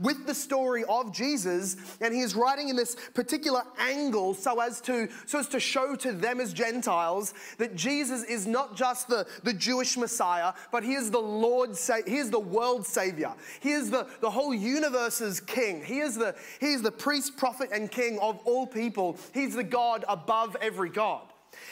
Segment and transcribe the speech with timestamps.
[0.00, 4.80] with the story of Jesus, and he is writing in this particular angle so as
[4.82, 9.26] to so as to show to them as Gentiles that Jesus is not just the,
[9.42, 11.76] the Jewish Messiah, but he is the Lord,
[12.06, 13.32] he is the world Savior.
[13.60, 15.82] He is the, the whole universe's king.
[15.82, 19.18] He is the he is the priest, prophet, and king of all people.
[19.34, 21.22] He's the God above every God.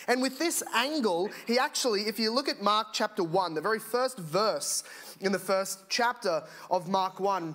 [0.08, 3.78] And with this angle, he actually, if you look at Mark chapter 1, the very
[3.78, 4.84] first verse
[5.20, 7.54] in the first chapter of Mark 1,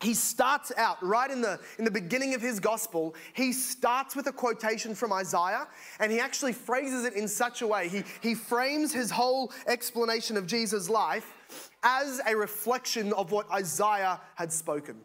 [0.00, 4.26] he starts out right in the, in the beginning of his gospel, he starts with
[4.28, 5.66] a quotation from Isaiah
[5.98, 7.88] and he actually phrases it in such a way.
[7.88, 11.34] He, he frames his whole explanation of Jesus' life
[11.82, 14.96] as a reflection of what Isaiah had spoken.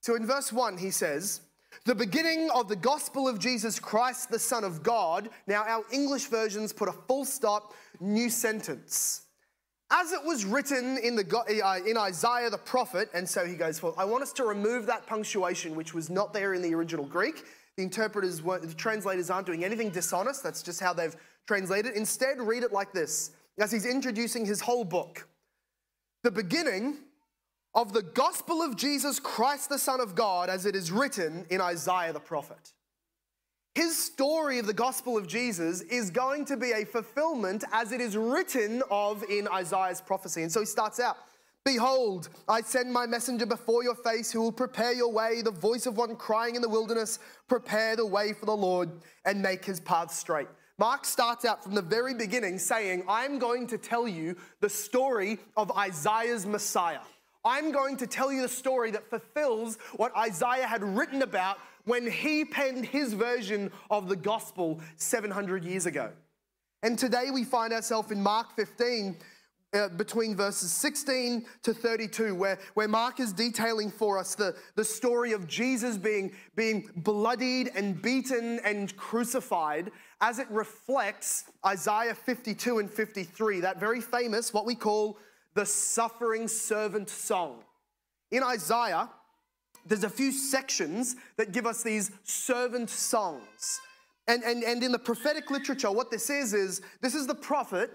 [0.00, 1.42] So in verse 1, he says,
[1.84, 5.28] The beginning of the gospel of Jesus Christ, the Son of God.
[5.46, 9.25] Now, our English versions put a full stop, new sentence
[9.90, 13.82] as it was written in, the, uh, in Isaiah the prophet, and so he goes.
[13.96, 17.44] I want us to remove that punctuation, which was not there in the original Greek.
[17.76, 20.42] The interpreters, were the translators aren't doing anything dishonest.
[20.42, 21.14] That's just how they've
[21.46, 21.94] translated.
[21.94, 25.28] Instead, read it like this as he's introducing his whole book.
[26.24, 26.98] The beginning
[27.74, 31.60] of the gospel of Jesus Christ, the Son of God, as it is written in
[31.60, 32.72] Isaiah the prophet.
[33.76, 38.00] His story of the gospel of Jesus is going to be a fulfillment as it
[38.00, 40.40] is written of in Isaiah's prophecy.
[40.40, 41.18] And so he starts out
[41.62, 45.84] Behold, I send my messenger before your face who will prepare your way, the voice
[45.84, 48.88] of one crying in the wilderness, prepare the way for the Lord
[49.26, 50.48] and make his path straight.
[50.78, 55.38] Mark starts out from the very beginning saying, I'm going to tell you the story
[55.54, 57.00] of Isaiah's Messiah.
[57.44, 62.10] I'm going to tell you the story that fulfills what Isaiah had written about when
[62.10, 66.12] he penned his version of the gospel 700 years ago.
[66.82, 69.16] And today we find ourselves in Mark 15.
[69.74, 74.84] Uh, between verses 16 to 32, where, where Mark is detailing for us the, the
[74.84, 82.78] story of Jesus being, being bloodied and beaten and crucified as it reflects Isaiah 52
[82.78, 85.18] and 53, that very famous, what we call
[85.54, 87.64] the suffering servant song.
[88.30, 89.10] In Isaiah,
[89.86, 93.80] there's a few sections that give us these servant songs.
[94.28, 97.90] And, and, and in the prophetic literature, what this is, is this is the prophet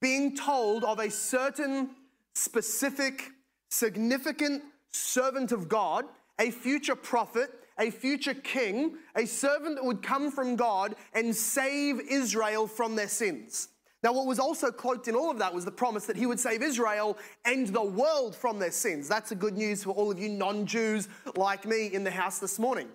[0.00, 1.90] being told of a certain
[2.34, 3.30] specific,
[3.70, 6.04] significant servant of God,
[6.38, 12.00] a future prophet, a future king, a servant that would come from God and save
[12.00, 13.68] Israel from their sins.
[14.02, 16.40] Now, what was also cloaked in all of that was the promise that he would
[16.40, 19.08] save Israel and the world from their sins.
[19.08, 22.38] That's a good news for all of you non Jews like me in the house
[22.38, 22.88] this morning.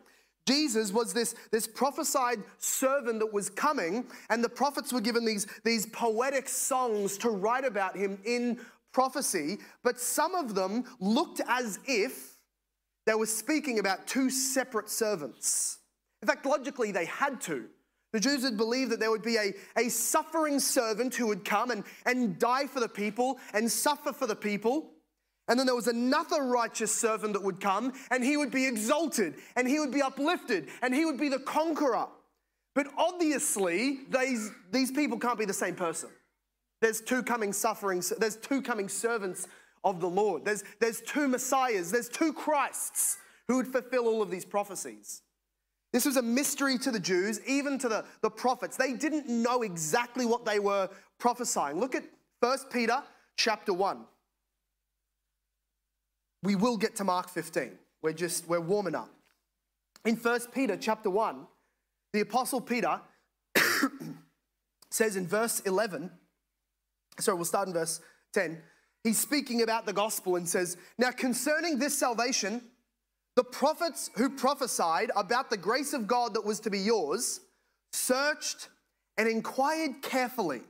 [0.47, 5.47] Jesus was this, this prophesied servant that was coming, and the prophets were given these,
[5.63, 8.59] these poetic songs to write about him in
[8.93, 12.35] prophecy, but some of them looked as if
[13.05, 15.79] they were speaking about two separate servants.
[16.21, 17.65] In fact, logically, they had to.
[18.15, 21.69] The Jews had believed that there would be a, a suffering servant who would come
[21.69, 24.91] and, and die for the people and suffer for the people.
[25.49, 29.33] And then there was another righteous servant that would come and he would be exalted
[29.57, 32.07] and he would be uplifted and he would be the conqueror.
[32.73, 36.07] But obviously, these, these people can't be the same person.
[36.79, 39.45] There's two coming suffering, there's two coming servants
[39.83, 40.45] of the Lord.
[40.45, 43.17] There's, there's two messiahs, there's two Christs
[43.49, 45.21] who would fulfill all of these prophecies.
[45.95, 48.75] This was a mystery to the Jews, even to the, the prophets.
[48.75, 50.89] They didn't know exactly what they were
[51.19, 51.79] prophesying.
[51.79, 52.03] Look at
[52.41, 53.01] 1 Peter
[53.37, 54.03] chapter 1.
[56.43, 57.79] We will get to Mark 15.
[58.01, 59.09] We're just, we're warming up.
[60.03, 61.47] In 1 Peter chapter 1,
[62.11, 62.99] the apostle Peter
[64.91, 66.11] says in verse 11,
[67.21, 68.01] sorry, we'll start in verse
[68.33, 68.61] 10.
[69.01, 72.63] He's speaking about the gospel and says, Now concerning this salvation,
[73.35, 77.41] the prophets who prophesied about the grace of God that was to be yours
[77.91, 78.69] searched
[79.17, 80.61] and inquired carefully.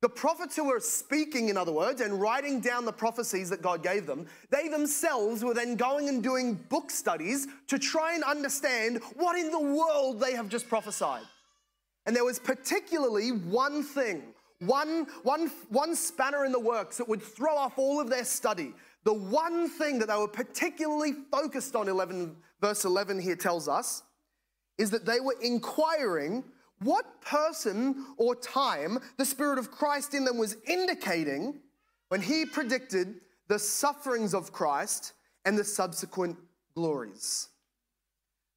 [0.00, 3.82] The prophets who were speaking, in other words, and writing down the prophecies that God
[3.82, 9.02] gave them, they themselves were then going and doing book studies to try and understand
[9.16, 11.24] what in the world they have just prophesied.
[12.06, 14.22] And there was particularly one thing,
[14.60, 18.74] one, one, one spanner in the works that would throw off all of their study.
[19.04, 24.02] The one thing that they were particularly focused on, 11, verse 11 here tells us,
[24.76, 26.44] is that they were inquiring
[26.80, 31.60] what person or time the Spirit of Christ in them was indicating
[32.08, 33.16] when he predicted
[33.48, 36.36] the sufferings of Christ and the subsequent
[36.74, 37.48] glories.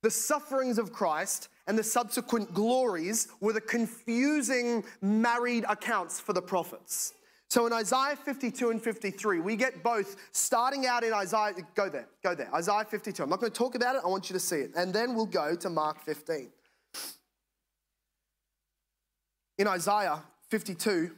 [0.03, 6.41] The sufferings of Christ and the subsequent glories were the confusing married accounts for the
[6.41, 7.13] prophets.
[7.51, 12.07] So in Isaiah 52 and 53, we get both starting out in Isaiah, go there,
[12.23, 13.21] go there, Isaiah 52.
[13.21, 14.71] I'm not going to talk about it, I want you to see it.
[14.73, 16.49] And then we'll go to Mark 15.
[19.57, 21.11] In Isaiah 52,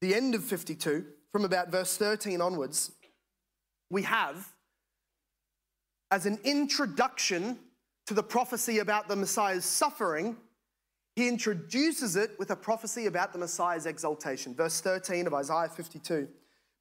[0.00, 2.92] the end of 52, from about verse 13 onwards,
[3.90, 4.46] we have
[6.12, 7.58] as an introduction
[8.06, 10.36] to the prophecy about the Messiah's suffering
[11.18, 14.54] he introduces it with a prophecy about the Messiah's exaltation.
[14.54, 16.28] Verse 13 of Isaiah 52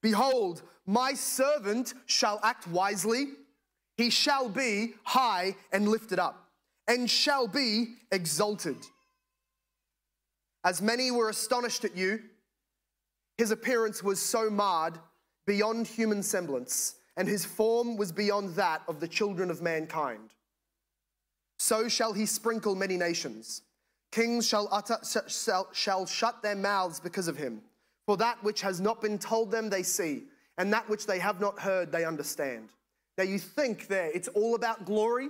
[0.03, 3.29] Behold, my servant shall act wisely,
[3.95, 6.51] he shall be high and lifted up,
[6.87, 8.77] and shall be exalted.
[10.63, 12.19] As many were astonished at you,
[13.39, 14.99] his appearance was so marred
[15.47, 20.35] beyond human semblance, and his form was beyond that of the children of mankind.
[21.57, 23.63] So shall he sprinkle many nations
[24.11, 24.97] Kings shall, utter,
[25.73, 27.61] shall, shut their mouths because of him.
[28.05, 30.23] For that which has not been told them they see,
[30.57, 32.69] and that which they have not heard they understand.
[33.17, 35.29] Now you think there it's all about glory.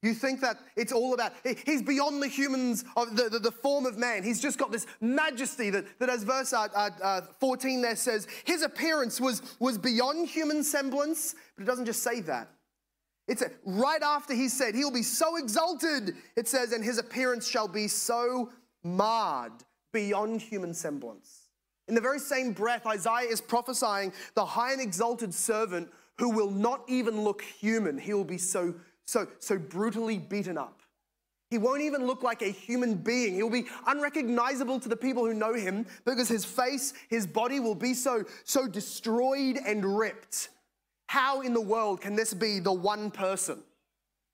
[0.00, 1.32] You think that it's all about,
[1.66, 4.22] he's beyond the humans, of the, the, the form of man.
[4.22, 8.28] He's just got this majesty that, that as verse uh, uh, uh 14 there says,
[8.44, 12.48] his appearance was, was beyond human semblance, but it doesn't just say that.
[13.28, 17.46] It's a, right after he said, He'll be so exalted, it says, and his appearance
[17.46, 18.50] shall be so
[18.82, 19.52] marred
[19.92, 21.42] beyond human semblance.
[21.88, 26.50] In the very same breath, Isaiah is prophesying the high and exalted servant who will
[26.50, 27.98] not even look human.
[27.98, 28.74] He will be so,
[29.06, 30.80] so, so brutally beaten up.
[31.50, 33.34] He won't even look like a human being.
[33.34, 37.74] He'll be unrecognizable to the people who know him because his face, his body will
[37.74, 40.50] be so, so destroyed and ripped
[41.08, 43.58] how in the world can this be the one person?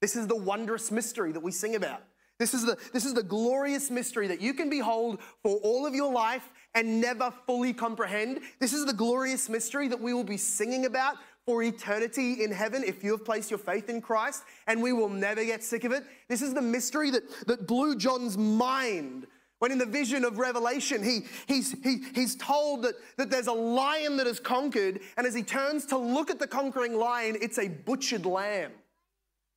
[0.01, 2.03] This is the wondrous mystery that we sing about.
[2.39, 5.95] This is the, this is the glorious mystery that you can behold for all of
[5.95, 8.41] your life and never fully comprehend.
[8.59, 11.17] This is the glorious mystery that we will be singing about
[11.47, 15.09] for eternity in heaven if you have placed your faith in Christ, and we will
[15.09, 16.05] never get sick of it.
[16.29, 19.27] This is the mystery that, that blew John's mind
[19.59, 23.53] when in the vision of Revelation, he, he's, he, he's told that, that there's a
[23.53, 27.59] lion that has conquered, and as he turns to look at the conquering lion, it's
[27.59, 28.73] a butchered lamb.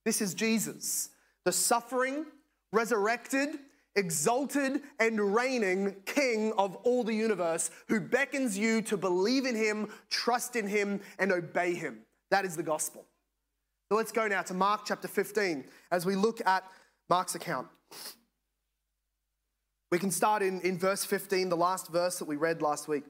[0.06, 1.10] This is Jesus,
[1.46, 2.26] the suffering,
[2.72, 3.60] resurrected,
[3.96, 9.90] exalted, and reigning King of all the universe, who beckons you to believe in him,
[10.10, 12.00] trust in him, and obey him.
[12.30, 13.06] That is the gospel.
[13.90, 16.64] So let's go now to Mark chapter 15 as we look at
[17.10, 17.68] Mark's account.
[19.92, 23.04] We can start in, in verse 15, the last verse that we read last week.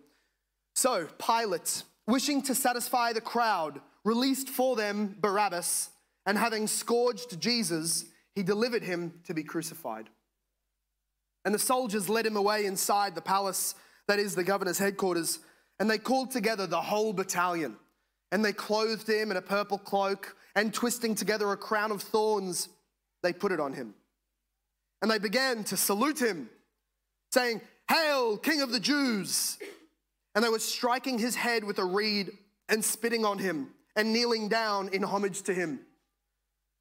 [0.76, 5.90] So, Pilate, wishing to satisfy the crowd, released for them Barabbas,
[6.28, 10.10] and having scourged Jesus, he delivered him to be crucified.
[11.46, 13.74] And the soldiers led him away inside the palace,
[14.08, 15.40] that is the governor's headquarters,
[15.80, 17.78] and they called together the whole battalion.
[18.32, 22.70] And they clothed him in a purple cloak, and twisting together a crown of thorns,
[23.24, 23.96] they put it on him.
[25.02, 26.50] And they began to salute him
[27.32, 29.58] saying, Hail, King of the Jews!
[30.36, 32.32] And they were striking his head with a reed
[32.70, 35.80] and spitting on him and kneeling down in homage to him.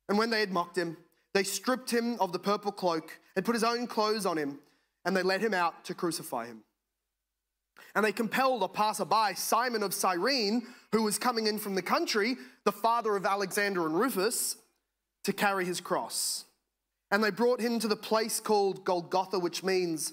[0.08, 0.96] And when they had mocked him,
[1.32, 4.58] they stripped him of the purple cloak and put his own clothes on him,
[5.04, 6.62] and they led him out to crucify him.
[7.94, 12.36] And they compelled a passerby, Simon of Cyrene, who was coming in from the country,
[12.64, 14.56] the father of Alexander and Rufus,
[15.24, 16.44] to carry his cross.
[17.10, 20.12] And they brought him to the place called Golgotha, which means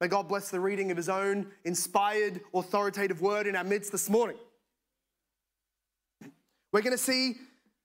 [0.00, 4.10] May God bless the reading of his own inspired, authoritative word in our midst this
[4.10, 4.36] morning.
[6.72, 7.36] We're going to see,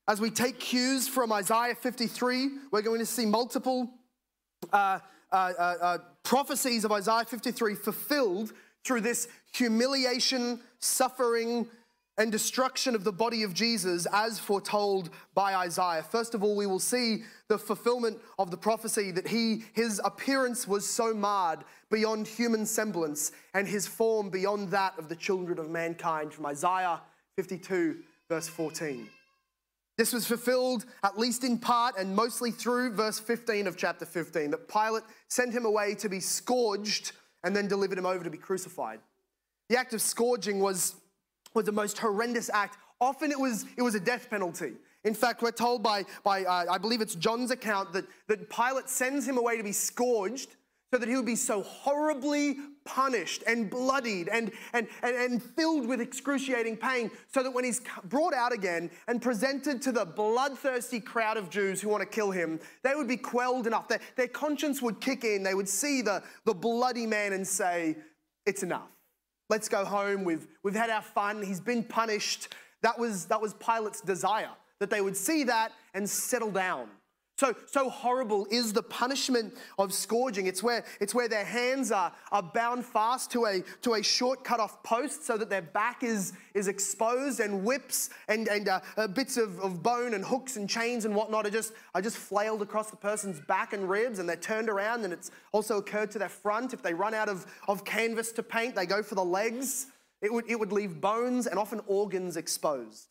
[0.08, 3.92] as we take cues from Isaiah 53, we're going to see multiple
[4.74, 5.00] uh,
[5.32, 11.68] uh, uh, uh prophecies of Isaiah 53 fulfilled through this humiliation, suffering,
[12.20, 16.04] and destruction of the body of Jesus as foretold by Isaiah.
[16.04, 20.68] First of all, we will see the fulfillment of the prophecy that he his appearance
[20.68, 25.70] was so marred beyond human semblance and his form beyond that of the children of
[25.70, 27.02] mankind from Isaiah
[27.38, 29.10] 52 verse 14.
[29.98, 34.52] This was fulfilled, at least in part and mostly through verse 15 of chapter 15,
[34.52, 37.12] that Pilate sent him away to be scourged
[37.44, 39.02] and then delivered him over to be crucified.
[39.68, 40.96] The act of scourging was,
[41.54, 42.78] was the most horrendous act.
[43.02, 44.74] Often it was, it was a death penalty.
[45.04, 48.90] In fact, we're told by, by uh, I believe it's John's account, that, that Pilate
[48.90, 50.50] sends him away to be scourged
[50.92, 55.88] so that he would be so horribly punished and bloodied and, and, and, and filled
[55.88, 61.00] with excruciating pain, so that when he's brought out again and presented to the bloodthirsty
[61.00, 63.88] crowd of Jews who want to kill him, they would be quelled enough.
[63.88, 65.44] Their, their conscience would kick in.
[65.44, 67.96] They would see the, the bloody man and say,
[68.48, 68.90] It's enough.
[69.50, 70.24] Let's go home.
[70.24, 71.42] We've, we've had our fun.
[71.42, 72.54] He's been punished.
[72.82, 76.88] That was, that was Pilate's desire, that they would see that and settle down.
[77.40, 80.48] So, so horrible is the punishment of scourging.
[80.48, 84.44] It's where, it's where their hands are, are bound fast to a, to a short
[84.44, 88.82] cut off post so that their back is, is exposed and whips and, and uh,
[88.98, 92.18] uh, bits of, of bone and hooks and chains and whatnot are just, are just
[92.18, 96.12] flailed across the person's back and ribs and they're turned around and it's also occurred
[96.12, 96.74] to their front.
[96.74, 99.88] If they run out of, of canvas to paint, they go for the legs.
[100.22, 103.08] It would, it would leave bones and often organs exposed.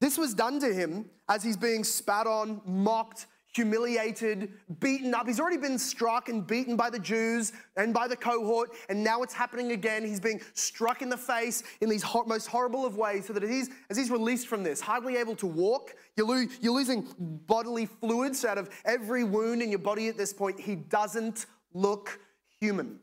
[0.00, 5.26] This was done to him as he's being spat on, mocked, humiliated, beaten up.
[5.26, 9.22] He's already been struck and beaten by the Jews and by the cohort, and now
[9.22, 10.04] it's happening again.
[10.04, 13.70] He's being struck in the face in these most horrible of ways, so that he's,
[13.90, 18.44] as he's released from this, hardly able to walk, you're, lo- you're losing bodily fluids
[18.44, 20.60] out of every wound in your body at this point.
[20.60, 22.20] He doesn't look
[22.60, 23.00] human.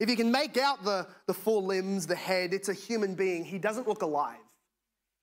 [0.00, 3.44] If you can make out the, the four limbs, the head, it's a human being.
[3.44, 4.38] He doesn't look alive.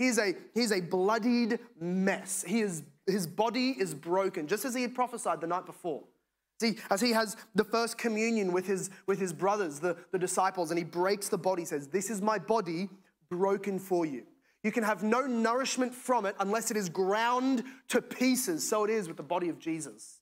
[0.01, 2.43] He's a, he's a bloodied mess.
[2.47, 6.01] He is, his body is broken, just as he had prophesied the night before.
[6.59, 10.71] See, as he has the first communion with his, with his brothers, the, the disciples,
[10.71, 12.89] and he breaks the body, says, This is my body
[13.29, 14.23] broken for you.
[14.63, 18.67] You can have no nourishment from it unless it is ground to pieces.
[18.67, 20.19] So it is with the body of Jesus.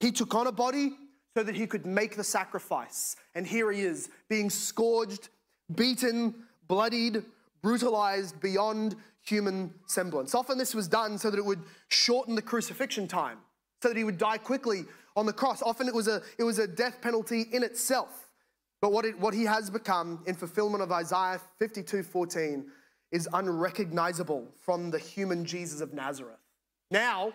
[0.00, 0.98] He took on a body
[1.34, 3.16] so that he could make the sacrifice.
[3.34, 5.30] And here he is, being scourged,
[5.74, 6.34] beaten,
[6.68, 7.22] bloodied,
[7.64, 10.34] brutalized beyond human semblance.
[10.34, 13.38] Often this was done so that it would shorten the crucifixion time,
[13.82, 14.84] so that he would die quickly
[15.16, 15.62] on the cross.
[15.62, 18.28] Often it was a, it was a death penalty in itself.
[18.80, 22.66] But what, it, what he has become in fulfillment of Isaiah 52 14
[23.12, 26.40] is unrecognizable from the human Jesus of Nazareth.
[26.90, 27.32] Now,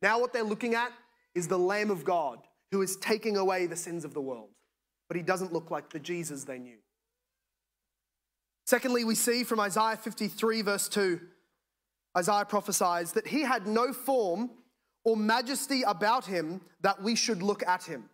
[0.00, 0.92] now what they're looking at
[1.34, 2.38] is the Lamb of God
[2.70, 4.50] who is taking away the sins of the world.
[5.08, 6.78] But he doesn't look like the Jesus they knew.
[8.66, 11.20] Secondly, we see from Isaiah 53, verse 2,
[12.18, 14.50] Isaiah prophesies that he had no form
[15.04, 18.10] or majesty about him that we should look at him.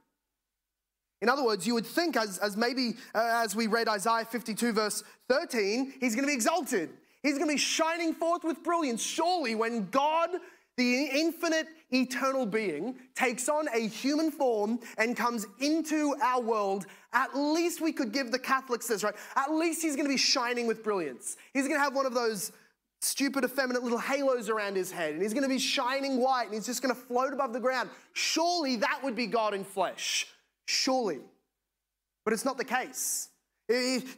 [1.22, 4.72] In other words, you would think, as, as maybe uh, as we read Isaiah 52,
[4.72, 6.90] verse 13, he's going to be exalted.
[7.22, 9.02] He's going to be shining forth with brilliance.
[9.02, 10.30] Surely, when God
[10.76, 17.36] the infinite, eternal being takes on a human form and comes into our world, at
[17.36, 19.14] least we could give the Catholics this, right?
[19.36, 21.36] At least he's going to be shining with brilliance.
[21.52, 22.52] He's going to have one of those
[23.02, 26.54] stupid, effeminate little halos around his head, and he's going to be shining white, and
[26.54, 27.90] he's just going to float above the ground.
[28.14, 30.26] Surely that would be God in flesh.
[30.66, 31.18] Surely.
[32.24, 33.28] But it's not the case.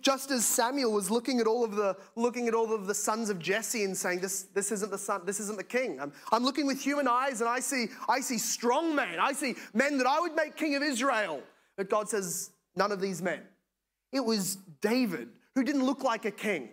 [0.03, 3.31] Just as Samuel was looking at all of the looking at all of the sons
[3.31, 6.45] of Jesse and saying, "This, this isn't the son, this isn't the king." I'm, I'm
[6.45, 9.19] looking with human eyes and I see I see strong men.
[9.21, 11.43] I see men that I would make king of Israel.
[11.77, 13.41] But God says, none of these men.
[14.13, 16.69] It was David who didn't look like a king.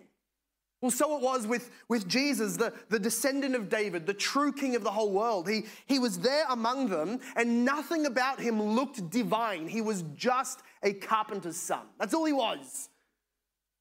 [0.81, 4.75] Well, so it was with, with Jesus, the, the descendant of David, the true king
[4.75, 5.47] of the whole world.
[5.47, 9.67] He, he was there among them, and nothing about him looked divine.
[9.67, 11.81] He was just a carpenter's son.
[11.99, 12.89] That's all he was,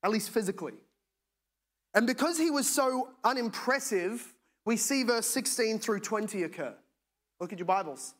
[0.05, 0.75] at least physically.
[1.95, 6.75] And because he was so unimpressive, we see verse 16 through 20 occur.
[7.41, 8.15] Look at your Bibles.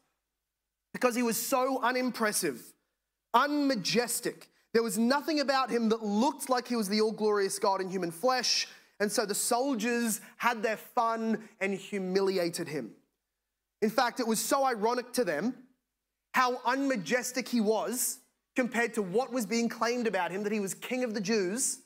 [0.93, 2.61] Because he was so unimpressive,
[3.35, 7.81] unmajestic, there was nothing about him that looked like he was the all glorious God
[7.81, 8.69] in human flesh.
[8.99, 12.93] And so the soldiers had their fun and humiliated him.
[13.83, 15.55] In fact, it was so ironic to them
[16.35, 18.19] how unmajestic he was
[18.57, 21.81] compared to what was being claimed about him that he was king of the Jews.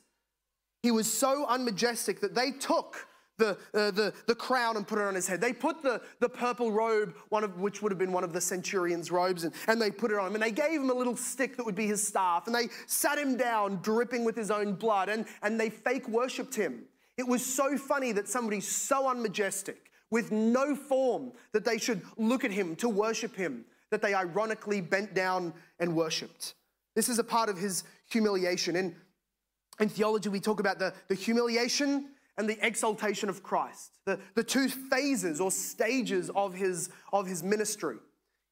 [0.83, 3.07] He was so unmajestic that they took
[3.37, 5.41] the, uh, the, the crown and put it on his head.
[5.41, 8.39] They put the, the purple robe, one of which would have been one of the
[8.41, 10.35] centurion's robes, and, and they put it on him.
[10.35, 12.47] And they gave him a little stick that would be his staff.
[12.47, 16.55] And they sat him down, dripping with his own blood, and, and they fake worshipped
[16.55, 16.85] him.
[17.17, 22.43] It was so funny that somebody so unmajestic, with no form, that they should look
[22.45, 26.55] at him to worship him, that they ironically bent down and worshipped.
[26.95, 28.75] This is a part of his humiliation.
[28.75, 28.95] In,
[29.79, 34.43] in theology, we talk about the, the humiliation and the exaltation of Christ, the, the
[34.43, 37.97] two phases or stages of his, of his ministry.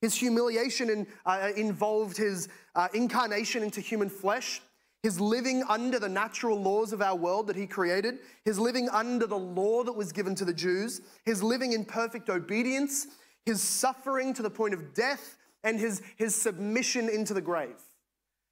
[0.02, 4.62] His humiliation in, uh, involved his uh, incarnation into human flesh,
[5.02, 9.28] his living under the natural laws of our world that he created, his living under
[9.28, 13.08] the law that was given to the Jews, his living in perfect obedience,
[13.46, 17.80] his suffering to the point of death, and his, his submission into the grave.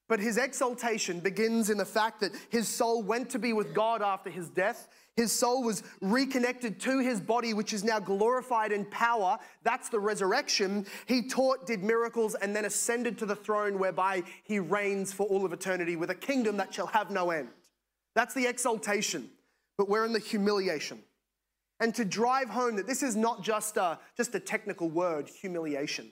[0.08, 4.02] But his exaltation begins in the fact that his soul went to be with God
[4.02, 4.90] after his death.
[5.16, 9.38] His soul was reconnected to his body, which is now glorified in power.
[9.64, 10.86] That's the resurrection.
[11.06, 15.46] He taught, did miracles, and then ascended to the throne whereby he reigns for all
[15.46, 17.50] of eternity with a kingdom that shall have no end.
[18.14, 19.30] That's the exaltation.
[19.78, 21.02] But we're in the humiliation.
[21.82, 26.12] And to drive home that this is not just a, just a technical word, humiliation,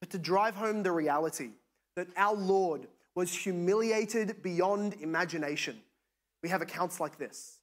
[0.00, 1.50] but to drive home the reality
[1.96, 5.80] that our Lord was humiliated beyond imagination.
[6.42, 7.56] We have accounts like this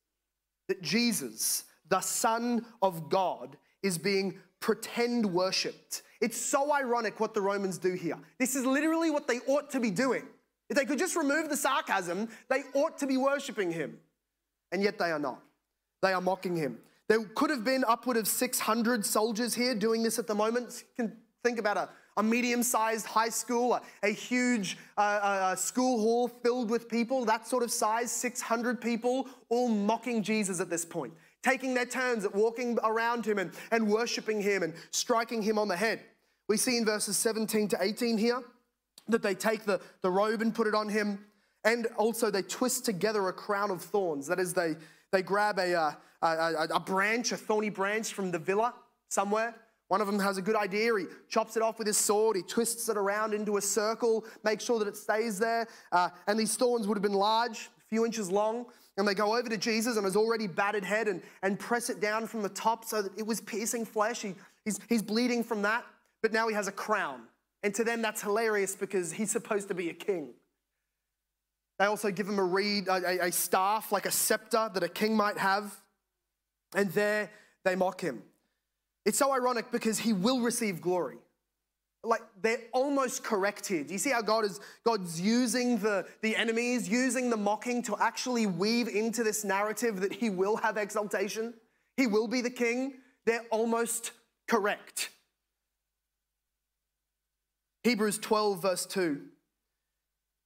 [0.68, 6.02] that Jesus, the Son of God, is being pretend worshipped.
[6.20, 8.18] It's so ironic what the Romans do here.
[8.40, 10.24] This is literally what they ought to be doing.
[10.72, 14.00] If they could just remove the sarcasm, they ought to be worshiping him.
[14.72, 15.40] And yet they are not.
[16.02, 16.80] They are mocking him.
[17.08, 20.84] There could have been upward of 600 soldiers here doing this at the moment.
[20.98, 25.56] You can think about a a medium sized high school, a, a huge uh, uh,
[25.56, 30.70] school hall filled with people, that sort of size, 600 people, all mocking Jesus at
[30.70, 35.42] this point, taking their turns at walking around him and, and worshiping him and striking
[35.42, 36.02] him on the head.
[36.48, 38.42] We see in verses 17 to 18 here
[39.08, 41.26] that they take the, the robe and put it on him,
[41.64, 44.28] and also they twist together a crown of thorns.
[44.28, 44.76] That is, they,
[45.16, 45.92] they grab a, uh,
[46.22, 48.74] a, a, a branch, a thorny branch from the villa
[49.08, 49.56] somewhere,
[49.88, 50.92] one of them has a good idea.
[50.98, 52.36] He chops it off with his sword.
[52.36, 55.68] He twists it around into a circle, makes sure that it stays there.
[55.92, 58.66] Uh, and these thorns would have been large, a few inches long.
[58.98, 62.00] And they go over to Jesus and his already battered head and, and press it
[62.00, 64.22] down from the top so that it was piercing flesh.
[64.22, 65.86] He, he's, he's bleeding from that.
[66.22, 67.24] But now he has a crown.
[67.62, 70.34] And to them, that's hilarious because he's supposed to be a king.
[71.78, 75.16] They also give him a reed, a, a staff, like a scepter that a king
[75.16, 75.74] might have.
[76.74, 77.30] And there
[77.64, 78.24] they mock him.
[79.06, 81.18] It's so ironic because he will receive glory.
[82.04, 83.84] Like they're almost correct here.
[83.84, 87.98] Do you see how God is God's using the, the enemies, using the mocking to
[87.98, 91.54] actually weave into this narrative that he will have exaltation?
[91.98, 92.96] He will be the king.
[93.26, 94.12] They're almost
[94.48, 95.10] correct.
[97.84, 99.22] Hebrews 12, verse 2,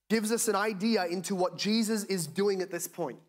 [0.09, 3.19] gives us an idea into what Jesus is doing at this point.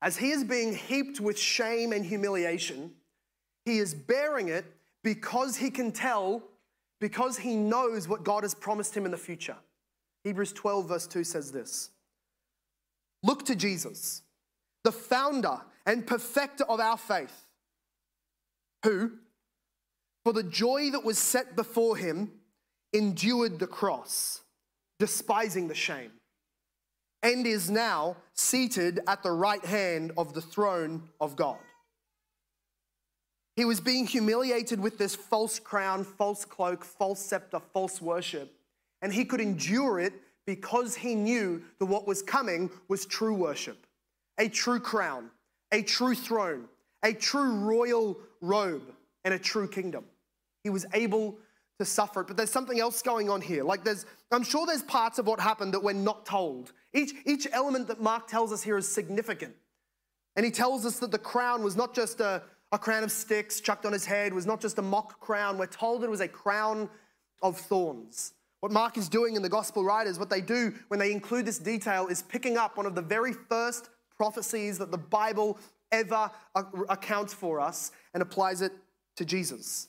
[0.00, 2.92] As he is being heaped with shame and humiliation,
[3.64, 4.64] he is bearing it
[5.02, 6.42] because he can tell,
[7.00, 9.56] because he knows what God has promised him in the future.
[10.24, 11.90] Hebrews 12, verse 2 says this
[13.22, 14.22] Look to Jesus,
[14.84, 17.46] the founder and perfecter of our faith,
[18.84, 19.12] who,
[20.24, 22.32] for the joy that was set before him,
[22.92, 24.42] endured the cross,
[25.04, 26.10] despising the shame,
[27.22, 31.58] and is now seated at the right hand of the throne of God.
[33.54, 38.50] He was being humiliated with this false crown, false cloak, false scepter, false worship.
[39.02, 40.14] And he could endure it
[40.46, 43.86] because he knew that what was coming was true worship,
[44.38, 45.28] a true crown,
[45.70, 46.64] a true throne,
[47.02, 50.06] a true royal robe, and a true kingdom.
[50.62, 51.36] He was able
[51.78, 52.26] to suffer it.
[52.28, 53.64] But there's something else going on here.
[53.64, 56.72] Like there's, I'm sure there's parts of what happened that we're not told.
[56.92, 59.54] Each, each element that Mark tells us here is significant.
[60.36, 63.60] And he tells us that the crown was not just a, a crown of sticks
[63.60, 65.58] chucked on his head was not just a mock crown.
[65.58, 66.88] We're told it was a crown
[67.42, 68.32] of thorns.
[68.60, 71.58] What Mark is doing in the gospel writers, what they do when they include this
[71.58, 75.58] detail is picking up one of the very first prophecies that the Bible
[75.92, 76.30] ever
[76.88, 78.72] accounts for us and applies it
[79.16, 79.88] to Jesus.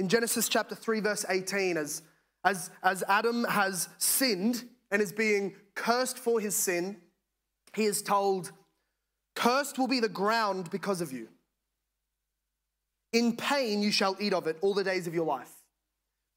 [0.00, 2.00] In Genesis chapter 3, verse 18, as,
[2.42, 6.96] as, as Adam has sinned and is being cursed for his sin,
[7.74, 8.50] he is told,
[9.34, 11.28] Cursed will be the ground because of you.
[13.12, 15.52] In pain you shall eat of it all the days of your life.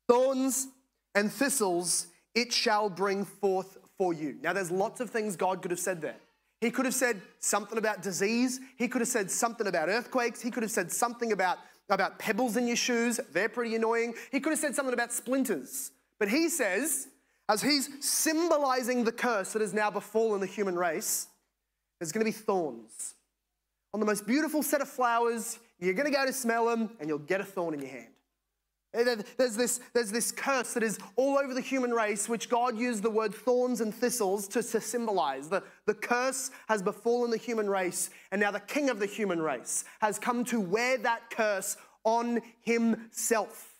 [0.09, 0.67] Thorns
[1.15, 4.35] and thistles it shall bring forth for you.
[4.43, 6.17] Now, there's lots of things God could have said there.
[6.59, 8.59] He could have said something about disease.
[8.75, 10.41] He could have said something about earthquakes.
[10.41, 13.19] He could have said something about, about pebbles in your shoes.
[13.31, 14.13] They're pretty annoying.
[14.31, 15.91] He could have said something about splinters.
[16.19, 17.07] But he says,
[17.49, 21.27] as he's symbolizing the curse that has now befallen the human race,
[21.99, 23.15] there's going to be thorns.
[23.93, 27.09] On the most beautiful set of flowers, you're going to go to smell them and
[27.09, 28.12] you'll get a thorn in your hand.
[28.93, 33.01] There's this, there's this curse that is all over the human race, which God used
[33.01, 35.49] the word thorns and thistles to, to symbolize.
[35.49, 39.41] The, the curse has befallen the human race, and now the king of the human
[39.41, 43.73] race has come to wear that curse on himself.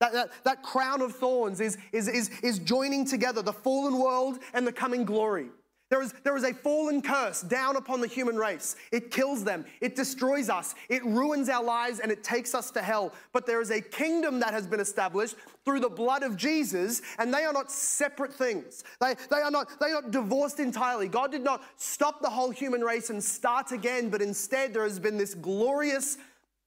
[0.00, 4.40] That, that, that crown of thorns is, is, is, is joining together the fallen world
[4.52, 5.46] and the coming glory.
[5.88, 8.74] There is, there is a fallen curse down upon the human race.
[8.90, 12.82] It kills them, it destroys us, it ruins our lives, and it takes us to
[12.82, 13.12] hell.
[13.32, 17.32] But there is a kingdom that has been established through the blood of Jesus, and
[17.32, 18.82] they are not separate things.
[19.00, 21.06] They, they, are, not, they are not divorced entirely.
[21.06, 24.98] God did not stop the whole human race and start again, but instead there has
[24.98, 26.18] been this glorious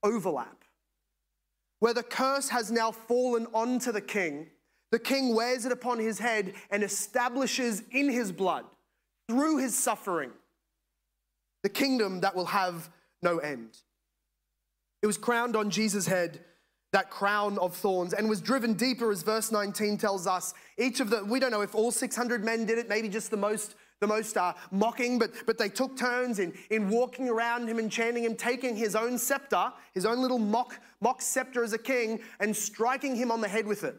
[0.02, 0.64] overlap
[1.80, 4.48] where the curse has now fallen onto the king.
[4.92, 8.66] The king wears it upon his head and establishes in his blood
[9.30, 10.32] through his suffering
[11.62, 12.90] the kingdom that will have
[13.22, 13.78] no end.
[15.02, 16.40] It was crowned on Jesus' head,
[16.94, 20.54] that crown of thorns, and was driven deeper, as verse 19 tells us.
[20.78, 23.38] Each of the, we don't know if all 600 men did it, maybe just the
[23.38, 27.80] most the most uh, mocking, but, but they took turns in, in walking around him
[27.80, 31.78] and chanting him, taking his own scepter, his own little mock, mock scepter as a
[31.78, 33.98] king, and striking him on the head with it,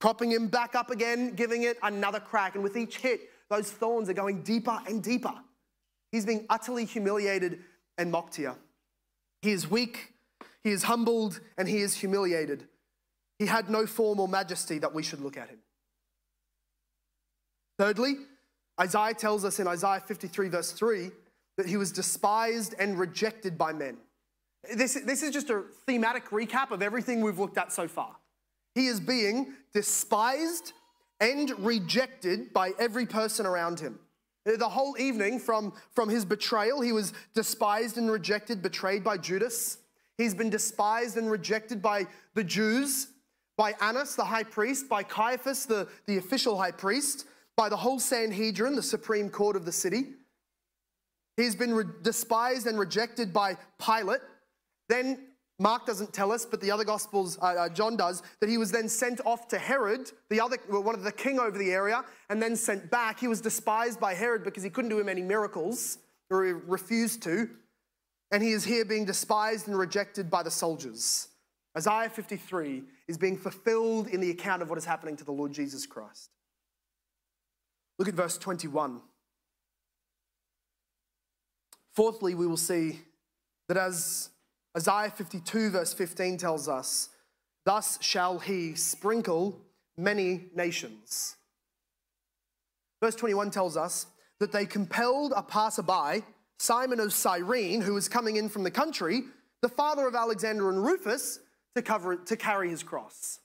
[0.00, 2.56] propping him back up again, giving it another crack.
[2.56, 5.34] And with each hit, those thorns are going deeper and deeper.
[6.12, 7.60] He's being utterly humiliated
[7.98, 8.54] and mocked here.
[9.42, 10.12] He is weak,
[10.62, 12.66] he is humbled, and he is humiliated.
[13.38, 15.58] He had no form or majesty that we should look at him.
[17.78, 18.16] Thirdly,
[18.78, 21.10] Isaiah tells us in Isaiah 53, verse 3,
[21.56, 23.96] that he was despised and rejected by men.
[24.74, 28.16] This, this is just a thematic recap of everything we've looked at so far.
[28.74, 30.74] He is being despised
[31.20, 33.98] and rejected by every person around him.
[34.46, 39.78] The whole evening from, from his betrayal, he was despised and rejected, betrayed by Judas.
[40.16, 43.08] He's been despised and rejected by the Jews,
[43.56, 48.00] by Annas, the high priest, by Caiaphas, the, the official high priest, by the whole
[48.00, 50.14] Sanhedrin, the supreme court of the city.
[51.36, 54.20] He's been re- despised and rejected by Pilate.
[54.88, 55.26] Then
[55.60, 58.72] Mark doesn't tell us, but the other Gospels, uh, uh, John does, that he was
[58.72, 62.42] then sent off to Herod, the other, one of the king over the area, and
[62.42, 63.20] then sent back.
[63.20, 65.98] He was despised by Herod because he couldn't do him any miracles,
[66.30, 67.50] or he refused to.
[68.32, 71.28] And he is here being despised and rejected by the soldiers.
[71.76, 75.52] Isaiah 53 is being fulfilled in the account of what is happening to the Lord
[75.52, 76.30] Jesus Christ.
[77.98, 79.02] Look at verse 21.
[81.92, 83.00] Fourthly, we will see
[83.68, 84.30] that as
[84.76, 87.08] Isaiah 52, verse 15 tells us,
[87.64, 89.60] Thus shall he sprinkle
[89.96, 91.36] many nations.
[93.02, 94.06] Verse 21 tells us
[94.38, 96.24] that they compelled a passerby,
[96.58, 99.22] Simon of Cyrene, who was coming in from the country,
[99.60, 101.40] the father of Alexander and Rufus,
[101.74, 103.39] to, cover, to carry his cross.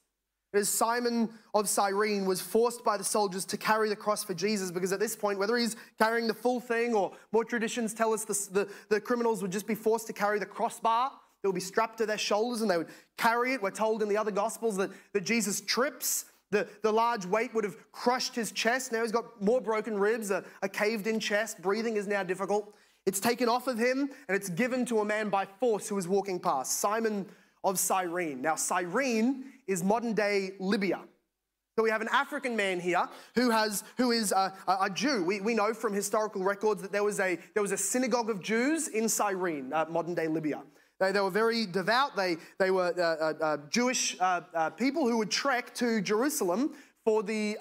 [0.57, 4.71] As Simon of Cyrene was forced by the soldiers to carry the cross for Jesus
[4.71, 8.25] because at this point, whether he's carrying the full thing or more traditions tell us
[8.25, 11.61] the, the, the criminals would just be forced to carry the crossbar that would be
[11.61, 13.61] strapped to their shoulders and they would carry it.
[13.61, 16.25] We're told in the other Gospels that, that Jesus trips.
[16.51, 18.91] The, the large weight would have crushed his chest.
[18.91, 21.61] Now he's got more broken ribs, a, a caved in chest.
[21.61, 22.73] Breathing is now difficult.
[23.05, 26.07] It's taken off of him and it's given to a man by force who is
[26.07, 27.25] walking past, Simon
[27.63, 28.41] of Cyrene.
[28.41, 31.01] Now, Cyrene is modern day Libya.
[31.77, 35.25] So we have an African man here who, has, who is a, a Jew.
[35.25, 38.41] We, we know from historical records that there was a, there was a synagogue of
[38.41, 40.61] Jews in Cyrene, uh, modern day Libya.
[41.01, 42.15] They, they were very devout.
[42.15, 46.75] They, they were uh, uh, uh Jewish uh, uh, people who would trek to Jerusalem
[47.03, 47.57] for the,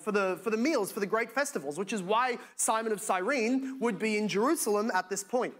[0.00, 3.78] for, the, for the meals, for the great festivals, which is why Simon of Cyrene
[3.80, 5.54] would be in Jerusalem at this point.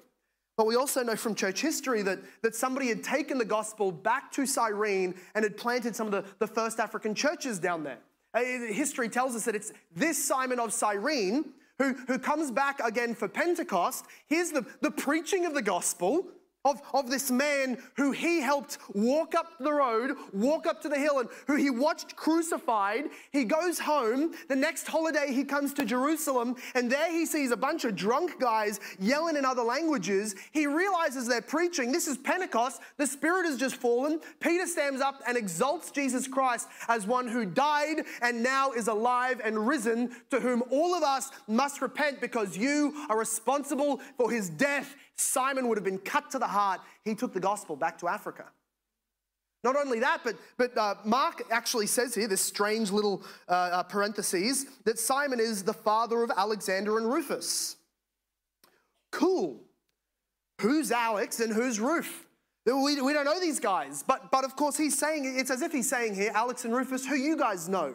[0.57, 4.31] But we also know from church history that, that somebody had taken the gospel back
[4.33, 7.99] to Cyrene and had planted some of the, the first African churches down there.
[8.33, 13.15] Uh, history tells us that it's this Simon of Cyrene who, who comes back again
[13.15, 14.05] for Pentecost.
[14.27, 16.27] Here's the, the preaching of the gospel
[16.65, 20.99] of, of this man who he helped walk up the road, walk up to the
[20.99, 23.05] hill, and who he watched crucified.
[23.33, 24.33] He goes home.
[24.49, 28.41] The next holiday, he comes to Jerusalem, and there he sees a bunch of drunk
[28.41, 30.35] guys yelling in other languages.
[30.53, 31.93] He realizes they're preaching.
[31.93, 32.81] This is Pentecost.
[32.97, 34.21] The Spirit has just fallen.
[34.41, 39.41] Peter stands up and exalts Jesus Christ as one who died and now is alive
[39.45, 44.49] and risen, to whom all of us must repent because you are responsible for his
[44.49, 46.81] death Simon would have been cut to the heart.
[47.03, 48.47] He took the gospel back to Africa.
[49.63, 53.83] Not only that, but, but uh, Mark actually says here, this strange little uh, uh,
[53.83, 57.77] parentheses, that Simon is the father of Alexander and Rufus.
[59.11, 59.61] Cool.
[60.61, 62.27] Who's Alex and who's Ruf?
[62.67, 65.73] We, we don't know these guys, but, but of course he's saying, it's as if
[65.73, 67.95] he's saying here, Alex and Rufus, who you guys know.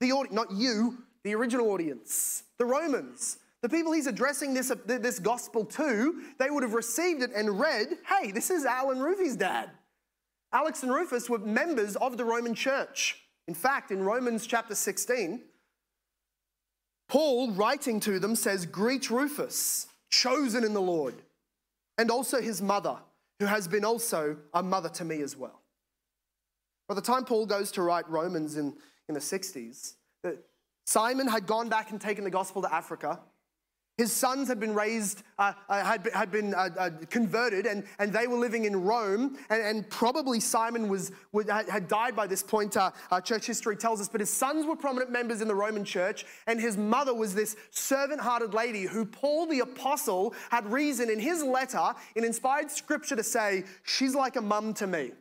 [0.00, 3.38] The not you, the original audience, the Romans.
[3.66, 7.98] The people he's addressing this, this gospel to, they would have received it and read,
[8.06, 9.70] hey, this is Al and Rufy's dad.
[10.52, 13.20] Alex and Rufus were members of the Roman church.
[13.48, 15.40] In fact, in Romans chapter 16,
[17.08, 21.16] Paul, writing to them, says, Greet Rufus, chosen in the Lord,
[21.98, 22.96] and also his mother,
[23.40, 25.60] who has been also a mother to me as well.
[26.86, 28.74] By the time Paul goes to write Romans in,
[29.08, 29.94] in the 60s,
[30.84, 33.18] Simon had gone back and taken the gospel to Africa.
[33.96, 37.82] His sons had been raised, uh, uh, had, been, had been uh, uh, converted, and,
[37.98, 39.38] and they were living in Rome.
[39.48, 41.12] And, and probably Simon was,
[41.48, 44.08] had died by this point, uh, uh, church history tells us.
[44.08, 47.56] But his sons were prominent members in the Roman church, and his mother was this
[47.70, 53.16] servant hearted lady who Paul the apostle had reason in his letter, in inspired scripture,
[53.16, 55.12] to say, She's like a mum to me.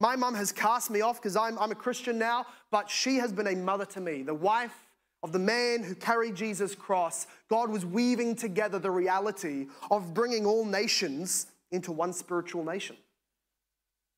[0.00, 3.32] My mum has cast me off because I'm, I'm a Christian now, but she has
[3.32, 4.83] been a mother to me, the wife
[5.24, 10.44] of the man who carried Jesus' cross, God was weaving together the reality of bringing
[10.44, 12.94] all nations into one spiritual nation.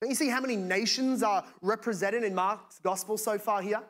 [0.00, 3.80] Don't you see how many nations are represented in Mark's gospel so far here?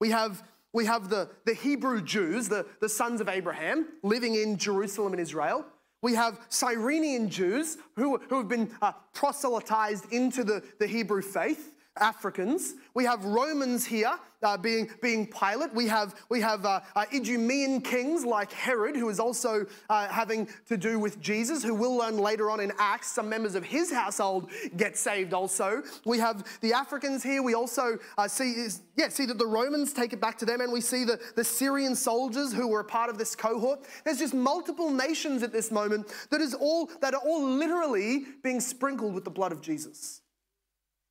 [0.00, 0.42] We have,
[0.74, 5.20] we have the, the Hebrew Jews, the, the sons of Abraham, living in Jerusalem and
[5.20, 5.64] Israel.
[6.02, 11.69] We have Cyrenian Jews who, who have been uh, proselytized into the, the Hebrew faith.
[11.98, 12.74] Africans.
[12.94, 15.74] We have Romans here uh, being, being Pilate.
[15.74, 20.48] We have, we have uh, uh, Idumean kings like Herod, who is also uh, having
[20.68, 23.10] to do with Jesus, who we'll learn later on in Acts.
[23.10, 25.82] Some members of his household get saved also.
[26.04, 27.42] We have the Africans here.
[27.42, 30.60] We also uh, see, is, yeah, see that the Romans take it back to them,
[30.60, 33.80] and we see the, the Syrian soldiers who were a part of this cohort.
[34.04, 38.60] There's just multiple nations at this moment that is all that are all literally being
[38.60, 40.22] sprinkled with the blood of Jesus.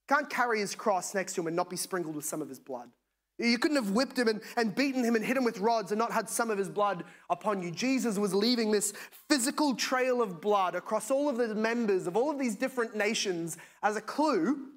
[0.10, 2.58] Can't carry his cross next to him and not be sprinkled with some of his
[2.58, 2.89] blood.
[3.38, 6.00] You couldn't have whipped him and, and beaten him and hit him with rods and
[6.00, 7.69] not had some of his blood upon you.
[7.69, 8.91] Jesus was leaving this
[9.30, 13.58] physical trail of blood across all of the members of all of these different nations
[13.84, 14.69] as a clue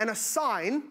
[0.00, 0.84] and a sign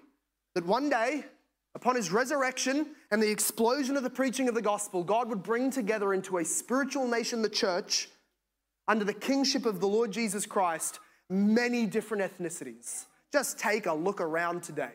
[0.53, 1.25] that one day,
[1.73, 5.71] upon his resurrection and the explosion of the preaching of the gospel, God would bring
[5.71, 8.09] together into a spiritual nation, the church,
[8.87, 13.05] under the kingship of the Lord Jesus Christ, many different ethnicities.
[13.31, 14.91] Just take a look around today.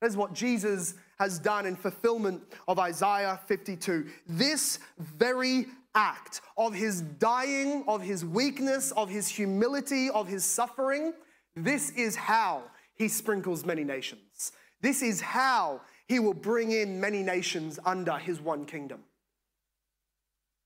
[0.00, 4.08] That is what Jesus has done in fulfillment of Isaiah 52.
[4.26, 11.12] This very act of his dying, of his weakness, of his humility, of his suffering,
[11.54, 12.64] this is how
[12.94, 14.52] he sprinkles many nations.
[14.80, 19.00] This is how he will bring in many nations under his one kingdom.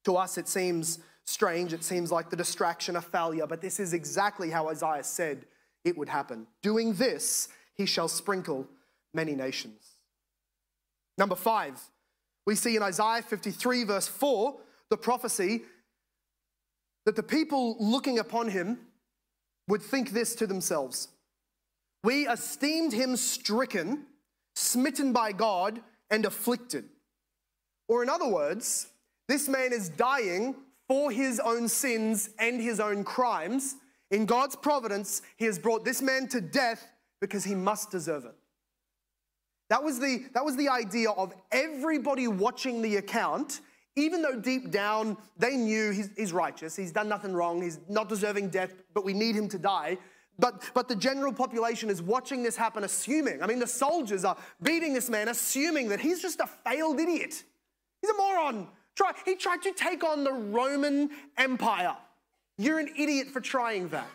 [0.04, 1.72] To us, it seems strange.
[1.72, 5.44] It seems like the distraction, a failure, but this is exactly how Isaiah said
[5.86, 6.46] it would happen.
[6.62, 8.66] Doing this, he shall sprinkle
[9.14, 9.92] many nations.
[11.16, 11.80] Number five,
[12.44, 14.56] we see in Isaiah 53, verse 4,
[14.90, 15.62] the prophecy
[17.06, 18.78] that the people looking upon him
[19.68, 21.08] would think this to themselves
[22.04, 24.06] We esteemed him stricken,
[24.54, 26.84] smitten by God, and afflicted.
[27.88, 28.88] Or, in other words,
[29.28, 30.56] this man is dying
[30.88, 33.76] for his own sins and his own crimes,
[34.10, 36.86] in God's providence, He has brought this man to death
[37.20, 38.34] because he must deserve it.
[39.68, 43.60] That was the, that was the idea of everybody watching the account,
[43.96, 48.08] even though deep down they knew he's, he's righteous, he's done nothing wrong, he's not
[48.08, 49.98] deserving death, but we need him to die.
[50.38, 54.36] But, but the general population is watching this happen, assuming, I mean, the soldiers are
[54.62, 57.42] beating this man, assuming that he's just a failed idiot.
[58.02, 58.68] He's a moron.
[59.24, 61.96] He tried to take on the Roman Empire.
[62.58, 64.08] You're an idiot for trying that.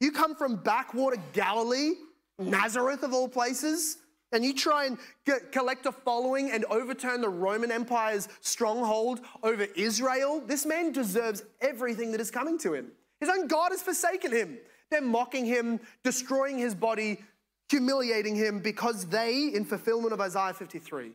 [0.00, 1.92] You come from backwater Galilee,
[2.38, 3.98] Nazareth of all places,
[4.32, 9.62] and you try and get, collect a following and overturn the Roman Empire's stronghold over
[9.76, 10.42] Israel.
[10.44, 12.90] This man deserves everything that is coming to him.
[13.20, 14.58] His own God has forsaken him.
[14.90, 17.22] They're mocking him, destroying his body,
[17.68, 21.12] humiliating him because they, in fulfillment of Isaiah 53,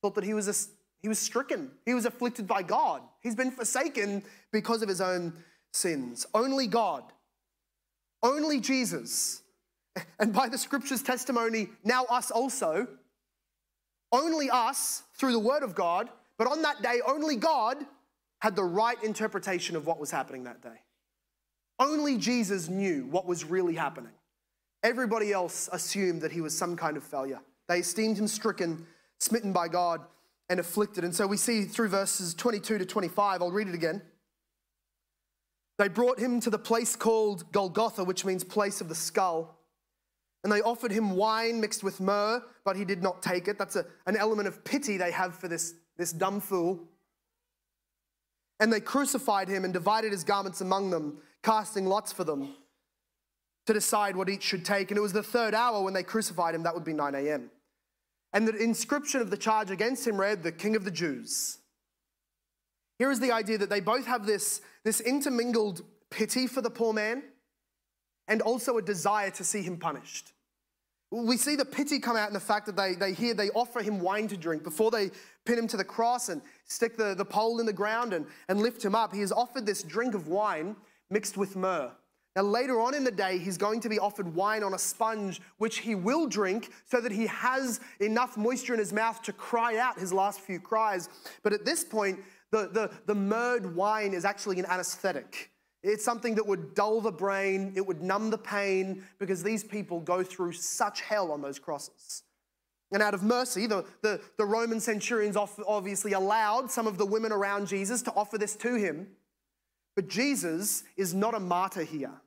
[0.00, 0.54] thought that he was, a,
[1.02, 1.70] he was stricken.
[1.84, 3.02] He was afflicted by God.
[3.20, 5.34] He's been forsaken because of his own
[5.74, 6.26] sins.
[6.34, 7.04] Only God,
[8.22, 9.42] only Jesus,
[10.18, 12.86] and by the scripture's testimony, now us also,
[14.12, 16.08] only us through the word of God,
[16.38, 17.76] but on that day, only God
[18.40, 20.80] had the right interpretation of what was happening that day.
[21.78, 24.12] Only Jesus knew what was really happening.
[24.82, 27.40] Everybody else assumed that he was some kind of failure.
[27.68, 28.86] They esteemed him stricken,
[29.18, 30.02] smitten by God,
[30.50, 31.04] and afflicted.
[31.04, 34.02] And so we see through verses 22 to 25, I'll read it again.
[35.78, 39.58] They brought him to the place called Golgotha, which means place of the skull.
[40.44, 43.58] And they offered him wine mixed with myrrh, but he did not take it.
[43.58, 46.80] That's a, an element of pity they have for this, this dumb fool.
[48.60, 52.54] And they crucified him and divided his garments among them, casting lots for them
[53.66, 54.90] to decide what each should take.
[54.90, 57.50] And it was the third hour when they crucified him, that would be 9 a.m.
[58.32, 61.58] And the inscription of the charge against him read, The King of the Jews.
[62.98, 66.92] Here is the idea that they both have this, this intermingled pity for the poor
[66.92, 67.22] man
[68.28, 70.32] and also a desire to see him punished.
[71.10, 73.82] We see the pity come out in the fact that they, they hear they offer
[73.82, 75.10] him wine to drink before they
[75.44, 78.60] pin him to the cross and stick the, the pole in the ground and, and
[78.60, 79.14] lift him up.
[79.14, 80.74] He is offered this drink of wine
[81.10, 81.92] mixed with myrrh.
[82.36, 85.40] Now, later on in the day, he's going to be offered wine on a sponge,
[85.58, 89.78] which he will drink so that he has enough moisture in his mouth to cry
[89.78, 91.08] out his last few cries.
[91.44, 92.18] But at this point,
[92.54, 95.50] the, the, the wine is actually an anesthetic.
[95.82, 100.00] It's something that would dull the brain, it would numb the pain, because these people
[100.00, 102.22] go through such hell on those crosses.
[102.92, 107.32] And out of mercy, the, the, the Roman centurions obviously allowed some of the women
[107.32, 109.08] around Jesus to offer this to him.
[109.96, 112.20] But Jesus is not a martyr here.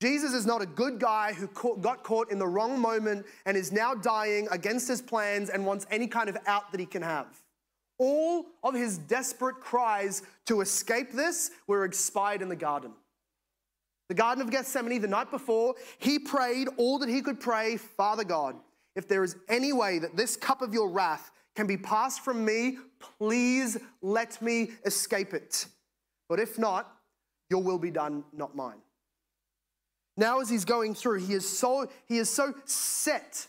[0.00, 1.48] Jesus is not a good guy who
[1.80, 5.86] got caught in the wrong moment and is now dying against his plans and wants
[5.90, 7.26] any kind of out that he can have.
[7.98, 12.92] All of his desperate cries to escape this were expired in the garden.
[14.08, 18.24] The Garden of Gethsemane, the night before, he prayed all that he could pray Father
[18.24, 18.56] God,
[18.96, 22.44] if there is any way that this cup of your wrath can be passed from
[22.44, 22.78] me,
[23.18, 25.66] please let me escape it.
[26.28, 26.90] But if not,
[27.48, 28.78] your will be done, not mine.
[30.16, 33.48] Now, as he's going through, he is so, he is so set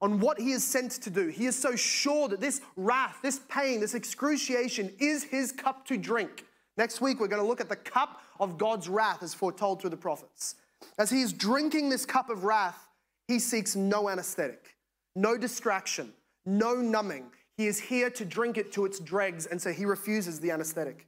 [0.00, 1.28] on what he is sent to do.
[1.28, 5.96] He is so sure that this wrath, this pain, this excruciation is his cup to
[5.96, 6.44] drink.
[6.76, 9.90] Next week, we're going to look at the cup of God's wrath as foretold through
[9.90, 10.56] the prophets.
[10.98, 12.88] As he is drinking this cup of wrath,
[13.28, 14.76] he seeks no anesthetic,
[15.16, 16.12] no distraction,
[16.44, 17.26] no numbing.
[17.56, 21.06] He is here to drink it to its dregs, and so he refuses the anesthetic.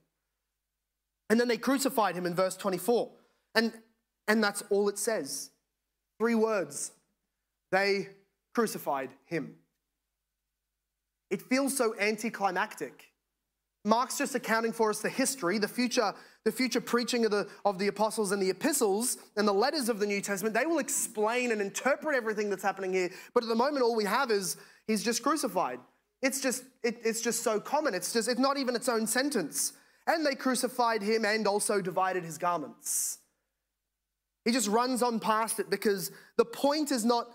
[1.29, 3.11] And then they crucified him in verse 24.
[3.55, 3.73] And
[4.29, 5.51] and that's all it says.
[6.19, 6.93] Three words.
[7.71, 8.09] They
[8.57, 9.55] crucified him.
[11.29, 13.13] It feels so anticlimactic.
[13.85, 16.15] Mark's just accounting for us the history, the future,
[16.47, 19.99] the future preaching of the, of the apostles and the epistles and the letters of
[19.99, 20.55] the New Testament.
[20.55, 23.11] They will explain and interpret everything that's happening here.
[23.35, 25.79] But at the moment, all we have is he's just crucified.
[26.23, 27.93] It's just, it, it's just so common.
[27.93, 29.75] It's just, it's not even its own sentence.
[30.07, 33.19] And they crucified him and also divided his garments.
[34.47, 37.27] He just runs on past it because the point is not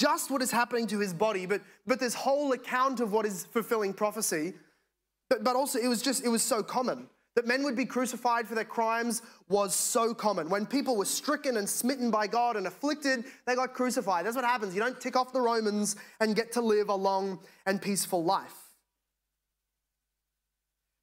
[0.00, 3.44] just what is happening to his body, but, but this whole account of what is
[3.44, 4.54] fulfilling prophecy.
[5.28, 7.06] But, but also, it was just, it was so common.
[7.36, 10.48] That men would be crucified for their crimes was so common.
[10.48, 14.24] When people were stricken and smitten by God and afflicted, they got crucified.
[14.24, 14.74] That's what happens.
[14.74, 18.56] You don't tick off the Romans and get to live a long and peaceful life.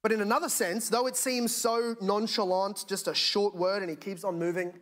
[0.02, 3.96] But in another sense, though it seems so nonchalant, just a short word, and he
[3.96, 4.72] keeps on moving,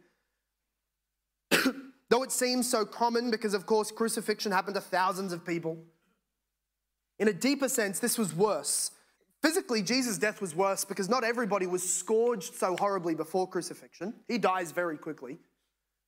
[2.08, 5.78] Though it seems so common because, of course, crucifixion happened to thousands of people,
[7.18, 8.90] in a deeper sense, this was worse.
[9.42, 14.14] Physically, Jesus' death was worse because not everybody was scourged so horribly before crucifixion.
[14.28, 15.38] He dies very quickly.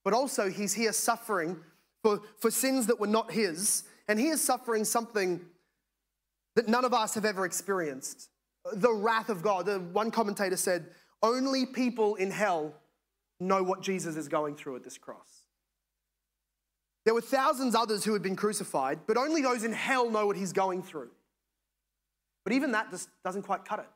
[0.03, 1.57] But also, he's here suffering
[2.01, 5.41] for, for sins that were not his, and he is suffering something
[6.55, 8.29] that none of us have ever experienced
[8.73, 9.67] the wrath of God.
[9.93, 10.87] One commentator said,
[11.21, 12.73] Only people in hell
[13.39, 15.38] know what Jesus is going through at this cross.
[17.05, 20.35] There were thousands others who had been crucified, but only those in hell know what
[20.35, 21.09] he's going through.
[22.43, 23.89] But even that just doesn't quite cut it.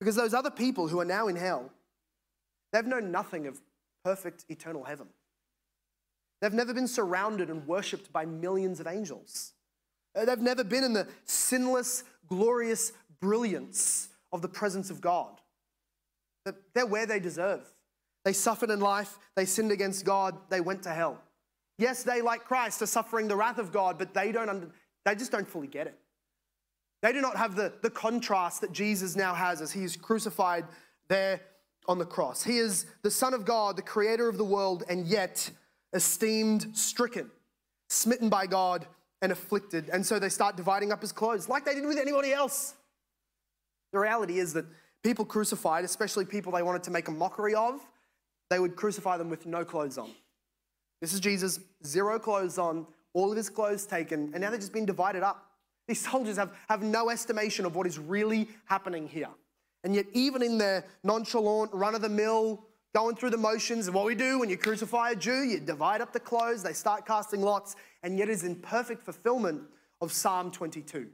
[0.00, 1.70] Because those other people who are now in hell,
[2.72, 3.60] they've known nothing of
[4.04, 5.08] perfect eternal heaven.
[6.40, 9.52] They've never been surrounded and worshipped by millions of angels.
[10.14, 15.40] Uh, they've never been in the sinless, glorious brilliance of the presence of God.
[16.74, 17.62] They're where they deserve.
[18.24, 21.22] They suffered in life, they sinned against God, they went to hell.
[21.78, 24.70] Yes, they, like Christ, are suffering the wrath of God, but they, don't under,
[25.04, 25.98] they just don't fully get it.
[27.02, 30.64] They do not have the, the contrast that Jesus now has as he is crucified
[31.08, 31.40] there
[31.86, 32.42] on the cross.
[32.42, 35.50] He is the Son of God, the creator of the world, and yet
[35.92, 37.30] esteemed, stricken,
[37.88, 38.86] smitten by God,
[39.22, 39.88] and afflicted.
[39.92, 42.74] And so they start dividing up his clothes like they did with anybody else.
[43.92, 44.64] The reality is that
[45.04, 47.80] people crucified, especially people they wanted to make a mockery of,
[48.50, 50.10] they would crucify them with no clothes on.
[51.00, 54.72] This is Jesus, zero clothes on, all of his clothes taken, and now they've just
[54.72, 55.50] been divided up.
[55.88, 59.30] These soldiers have, have no estimation of what is really happening here.
[59.84, 63.94] And yet, even in their nonchalant, run of the mill, going through the motions of
[63.94, 67.06] what we do when you crucify a Jew, you divide up the clothes, they start
[67.06, 69.62] casting lots, and yet it is in perfect fulfillment
[70.00, 71.06] of Psalm 22.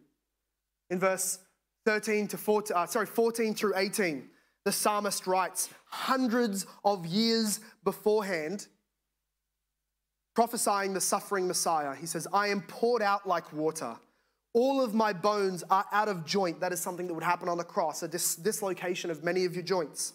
[0.91, 1.41] In verse
[1.85, 4.29] 13 to 14, uh, sorry, 14 through 18,
[4.65, 8.69] the psalmist writes, hundreds of years beforehand,
[10.35, 13.97] prophesying the suffering Messiah, he says, I am poured out like water.
[14.55, 16.61] All of my bones are out of joint.
[16.61, 19.55] That is something that would happen on the cross, a dis- dislocation of many of
[19.55, 20.13] your joints.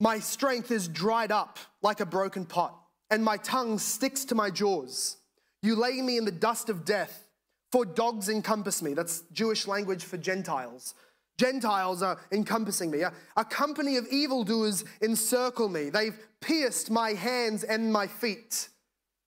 [0.00, 2.74] My strength is dried up like a broken pot,
[3.10, 5.16] and my tongue sticks to my jaws.
[5.62, 7.28] You lay me in the dust of death,
[7.72, 8.94] for dogs encompass me.
[8.94, 10.94] That's Jewish language for Gentiles.
[11.38, 13.02] Gentiles are encompassing me.
[13.02, 15.90] A, a company of evildoers encircle me.
[15.90, 18.68] They've pierced my hands and my feet.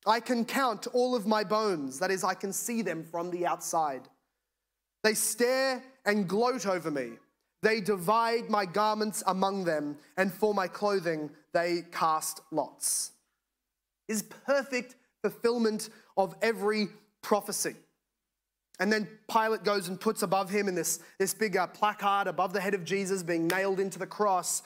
[0.06, 2.00] I can count all of my bones.
[2.00, 4.02] That is, I can see them from the outside.
[5.04, 7.12] They stare and gloat over me.
[7.62, 13.12] They divide my garments among them, and for my clothing they cast lots.
[14.08, 16.88] Is perfect fulfillment of every
[17.22, 17.76] prophecy.
[18.80, 22.54] And then Pilate goes and puts above him in this, this big uh, placard above
[22.54, 24.64] the head of Jesus being nailed into the cross.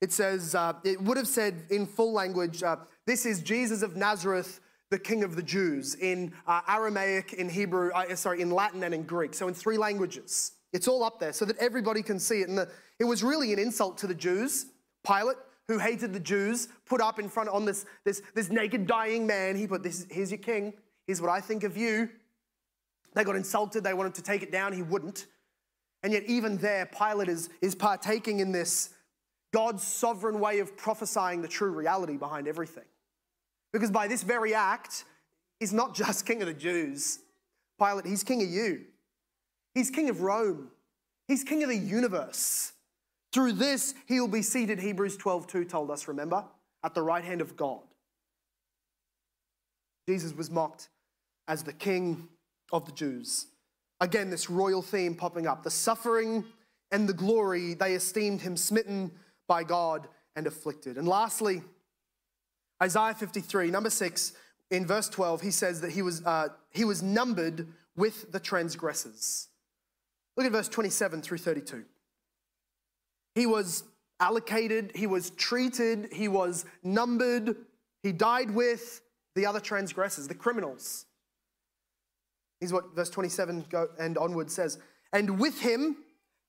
[0.00, 2.76] It says, uh, it would have said in full language, uh,
[3.06, 4.60] This is Jesus of Nazareth,
[4.90, 8.94] the King of the Jews, in uh, Aramaic, in Hebrew, uh, sorry, in Latin and
[8.94, 9.34] in Greek.
[9.34, 10.52] So in three languages.
[10.72, 12.48] It's all up there so that everybody can see it.
[12.48, 12.68] And the,
[12.98, 14.66] it was really an insult to the Jews.
[15.06, 15.36] Pilate,
[15.68, 19.56] who hated the Jews, put up in front on this, this, this naked dying man,
[19.56, 20.74] he put, this, Here's your king.
[21.06, 22.08] Here's what I think of you.
[23.14, 23.82] They got insulted.
[23.82, 24.72] They wanted to take it down.
[24.72, 25.26] He wouldn't.
[26.02, 28.90] And yet, even there, Pilate is, is partaking in this
[29.52, 32.84] God's sovereign way of prophesying the true reality behind everything.
[33.76, 35.04] Because by this very act,
[35.60, 37.18] he's not just king of the Jews.
[37.78, 38.86] Pilate, he's king of you.
[39.74, 40.70] He's king of Rome.
[41.28, 42.72] He's king of the universe.
[43.34, 46.42] Through this, he will be seated, Hebrews 12 2 told us, remember,
[46.84, 47.82] at the right hand of God.
[50.08, 50.88] Jesus was mocked
[51.46, 52.28] as the king
[52.72, 53.48] of the Jews.
[54.00, 55.62] Again, this royal theme popping up.
[55.62, 56.46] The suffering
[56.92, 59.10] and the glory, they esteemed him smitten
[59.46, 60.96] by God and afflicted.
[60.96, 61.60] And lastly,
[62.82, 64.32] Isaiah 53, number six,
[64.70, 69.48] in verse 12, he says that he was, uh, he was numbered with the transgressors.
[70.36, 71.84] Look at verse 27 through 32.
[73.34, 73.84] He was
[74.20, 77.56] allocated, he was treated, he was numbered,
[78.02, 79.00] he died with
[79.34, 81.06] the other transgressors, the criminals.
[82.60, 83.66] Here's what verse 27
[83.98, 84.78] and onward says
[85.12, 85.98] And with him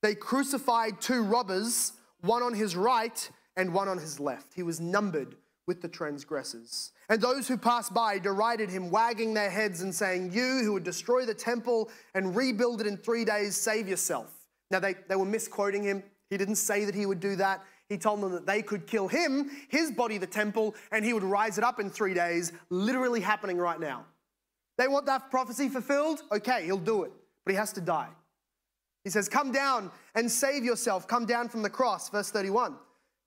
[0.02, 4.54] they crucified two robbers, one on his right and one on his left.
[4.54, 5.36] He was numbered
[5.68, 6.90] with the transgressors.
[7.08, 10.82] And those who passed by derided him, wagging their heads and saying, You who would
[10.82, 14.32] destroy the temple and rebuild it in three days, save yourself.
[14.70, 16.02] Now, they, they were misquoting him.
[16.30, 17.62] He didn't say that he would do that.
[17.88, 21.22] He told them that they could kill him, his body, the temple, and he would
[21.22, 24.04] rise it up in three days, literally happening right now.
[24.76, 26.22] They want that prophecy fulfilled?
[26.32, 27.12] Okay, he'll do it,
[27.44, 28.08] but he has to die.
[29.04, 31.08] He says, Come down and save yourself.
[31.08, 32.76] Come down from the cross, verse 31.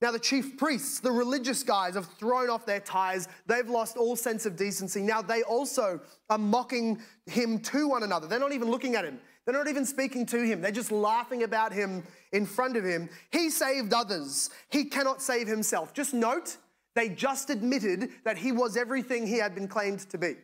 [0.02, 3.28] Now, the chief priests, the religious guys, have thrown off their ties.
[3.46, 5.00] They've lost all sense of decency.
[5.00, 8.26] Now, they also are mocking him to one another.
[8.26, 10.60] They're not even looking at him, they're not even speaking to him.
[10.60, 13.08] They're just laughing about him in front of him.
[13.30, 15.94] He saved others, he cannot save himself.
[15.94, 16.56] Just note,
[16.96, 20.34] they just admitted that he was everything he had been claimed to be.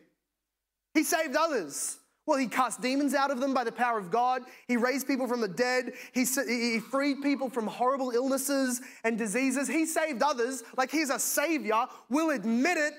[0.93, 1.97] He saved others.
[2.29, 4.43] Well, he cast demons out of them by the power of God.
[4.67, 5.93] He raised people from the dead.
[6.13, 9.67] He, he freed people from horrible illnesses and diseases.
[9.67, 11.87] He saved others like he's a savior.
[12.07, 12.93] We'll admit it,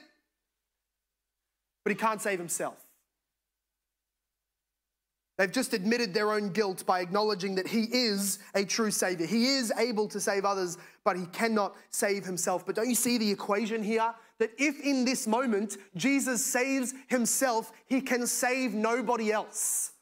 [1.85, 2.85] but he can't save himself.
[5.39, 9.27] They've just admitted their own guilt by acknowledging that he is a true savior.
[9.27, 12.67] He is able to save others, but he cannot save himself.
[12.67, 14.13] But don't you see the equation here?
[14.41, 19.93] That if in this moment Jesus saves himself, he can save nobody else.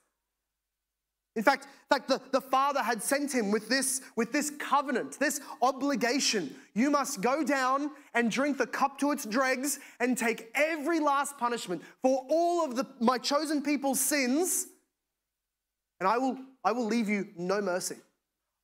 [1.37, 5.19] In fact, in fact the, the Father had sent him with this, with this covenant,
[5.21, 6.55] this obligation.
[6.75, 11.37] You must go down and drink the cup to its dregs and take every last
[11.37, 14.67] punishment for all of the, my chosen people's sins,
[16.01, 17.97] and I will, I will leave you no mercy.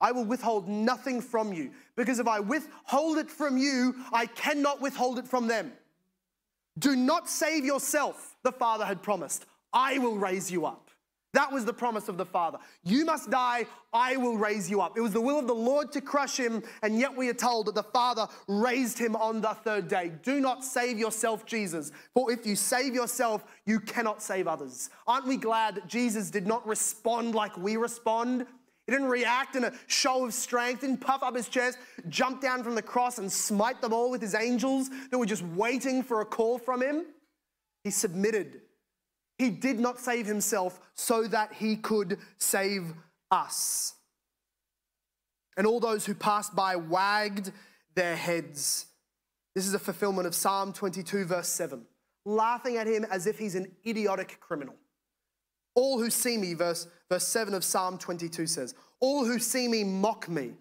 [0.05, 4.83] I will withhold nothing from you, because if I withhold it from you, I cannot
[4.83, 5.73] withhold it from them.
[6.79, 9.47] Do not save yourself, the Father had promised.
[9.73, 10.91] I will raise you up.
[11.33, 12.59] That was the promise of the Father.
[12.85, 14.99] You must die, I will raise you up.
[14.99, 17.67] It was the will of the Lord to crush him, and yet we are told
[17.69, 20.13] that the Father raised him on the third day.
[20.23, 24.91] Do not save yourself, Jesus, for if you save yourself, you cannot save others.
[25.07, 28.47] Aren't we glad that Jesus did not respond like we respond?
[28.87, 31.79] He didn't react in a show of strength, didn't puff up his chest,
[32.09, 35.43] jump down from the cross and smite them all with his angels that were just
[35.43, 37.07] waiting for a call from him.
[37.83, 38.61] He submitted
[39.39, 42.95] he did not save himself so that he could save
[43.31, 43.95] us.
[45.57, 47.53] And all those who passed by wagged
[47.95, 48.87] their heads.
[49.55, 51.85] This is a fulfillment of Psalm 22, verse 7,
[52.25, 54.75] laughing at him as if he's an idiotic criminal.
[55.77, 59.85] All who see me, verse, verse 7 of Psalm 22 says, All who see me
[59.85, 60.53] mock me.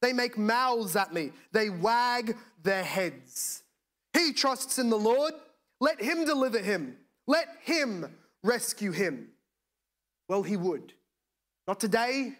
[0.00, 1.30] They make mouths at me.
[1.52, 3.62] They wag their heads.
[4.12, 5.32] He trusts in the Lord.
[5.80, 6.96] Let him deliver him.
[7.26, 8.06] Let him
[8.42, 9.28] rescue him?
[10.28, 10.92] Well, he would.
[11.66, 12.34] Not today,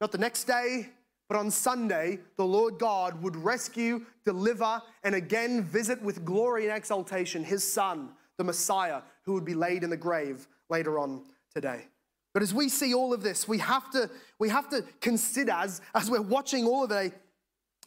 [0.00, 0.88] not the next day,
[1.28, 6.76] but on Sunday, the Lord God would rescue, deliver, and again visit with glory and
[6.76, 11.86] exaltation his son, the Messiah, who would be laid in the grave later on today.
[12.34, 15.80] But as we see all of this, we have to, we have to consider, as,
[15.94, 17.14] as we're watching all of it,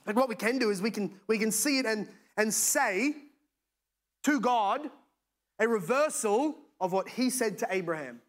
[0.08, 3.14] like what we can do is we can, we can see it and, and say
[4.24, 4.90] to God
[5.60, 8.22] a reversal of what he said to Abraham.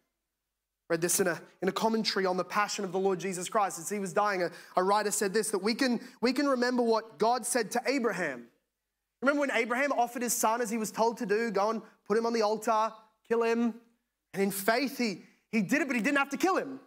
[0.89, 3.79] Read this in a, in a commentary on the passion of the Lord Jesus Christ.
[3.79, 6.83] As he was dying, a, a writer said this that we can, we can remember
[6.83, 8.47] what God said to Abraham.
[9.21, 12.17] Remember when Abraham offered his son as he was told to do, go and put
[12.17, 12.91] him on the altar,
[13.27, 13.75] kill him.
[14.33, 16.79] And in faith, he, he did it, but he didn't have to kill him.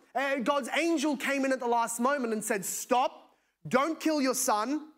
[0.45, 3.31] God's angel came in at the last moment and said, Stop,
[3.67, 4.89] don't kill your son,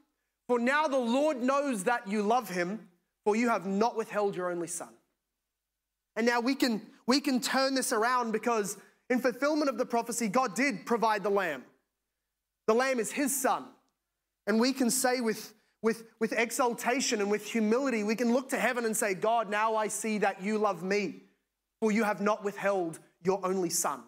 [0.49, 2.89] for now the Lord knows that you love him,
[3.25, 4.91] for you have not withheld your only son.
[6.17, 8.77] And now we can, we can turn this around because
[9.11, 11.65] in fulfillment of the prophecy, God did provide the lamb.
[12.67, 13.65] The lamb is his son.
[14.47, 18.59] And we can say with, with, with exaltation and with humility, we can look to
[18.59, 21.23] heaven and say, God, now I see that you love me,
[21.81, 24.03] for you have not withheld your only son.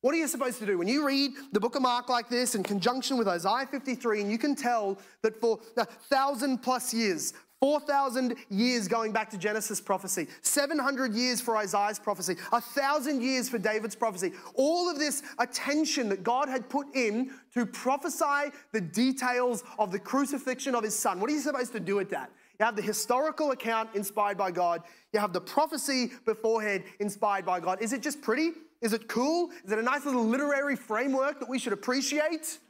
[0.00, 0.78] What are you supposed to do?
[0.78, 4.30] When you read the book of Mark like this in conjunction with Isaiah 53, and
[4.32, 9.80] you can tell that for a thousand plus years, 4,000 years going back to Genesis
[9.80, 14.32] prophecy, 700 years for Isaiah's prophecy, 1,000 years for David's prophecy.
[14.54, 20.00] All of this attention that God had put in to prophesy the details of the
[20.00, 21.20] crucifixion of his son.
[21.20, 22.32] What are you supposed to do with that?
[22.62, 24.82] You have the historical account inspired by God,
[25.12, 27.82] you have the prophecy beforehand inspired by God.
[27.82, 28.52] Is it just pretty?
[28.80, 29.50] Is it cool?
[29.64, 32.60] Is it a nice little literary framework that we should appreciate?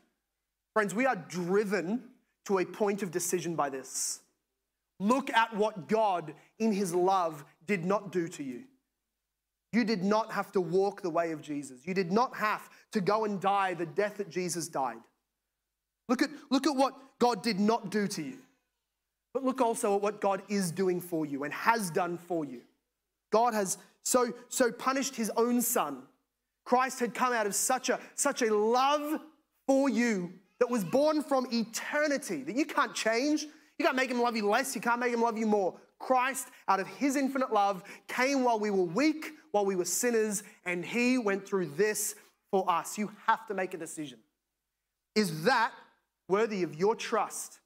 [0.73, 2.05] Friends, we are driven
[2.47, 4.21] to a point of decision by this.
[4.99, 8.63] Look at what God, in His love, did not do to you.
[9.75, 11.87] You did not have to walk the way of Jesus.
[11.87, 15.03] You did not have to go and die the death that Jesus died.
[16.09, 18.39] Look at, look at what God did not do to you.
[19.35, 22.61] But look also at what God is doing for you and has done for you.
[23.31, 26.03] God has so, so punished his own son.
[26.65, 29.21] Christ had come out of such a, such a love
[29.67, 33.47] for you that was born from eternity that you can't change.
[33.79, 35.75] You can't make him love you less, you can't make him love you more.
[35.99, 40.43] Christ, out of his infinite love, came while we were weak, while we were sinners,
[40.65, 42.17] and he went through this
[42.51, 42.99] for us.
[42.99, 44.19] You have to make a decision.
[45.15, 45.73] Is that
[46.29, 47.61] worthy of your trust?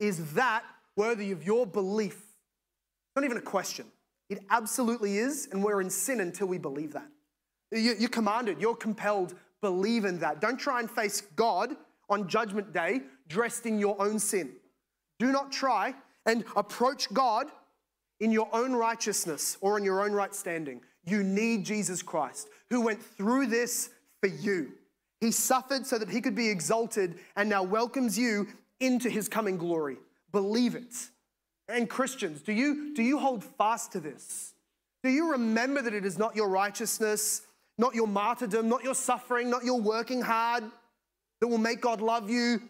[0.00, 0.62] Is that
[0.96, 2.14] worthy of your belief?
[2.14, 3.86] It's not even a question.
[4.28, 7.06] It absolutely is, and we're in sin until we believe that.
[7.70, 10.40] You're commanded, you're compelled, believe in that.
[10.40, 11.76] Don't try and face God
[12.08, 14.52] on Judgment Day dressed in your own sin.
[15.18, 15.94] Do not try
[16.26, 17.46] and approach God
[18.20, 20.80] in your own righteousness or in your own right standing.
[21.04, 23.90] You need Jesus Christ, who went through this
[24.20, 24.72] for you.
[25.20, 28.48] He suffered so that he could be exalted and now welcomes you
[28.80, 29.96] into his coming glory.
[30.36, 30.94] Believe it.
[31.66, 34.52] And Christians, do you, do you hold fast to this?
[35.02, 37.40] Do you remember that it is not your righteousness,
[37.78, 40.64] not your martyrdom, not your suffering, not your working hard
[41.40, 42.60] that will make God love you,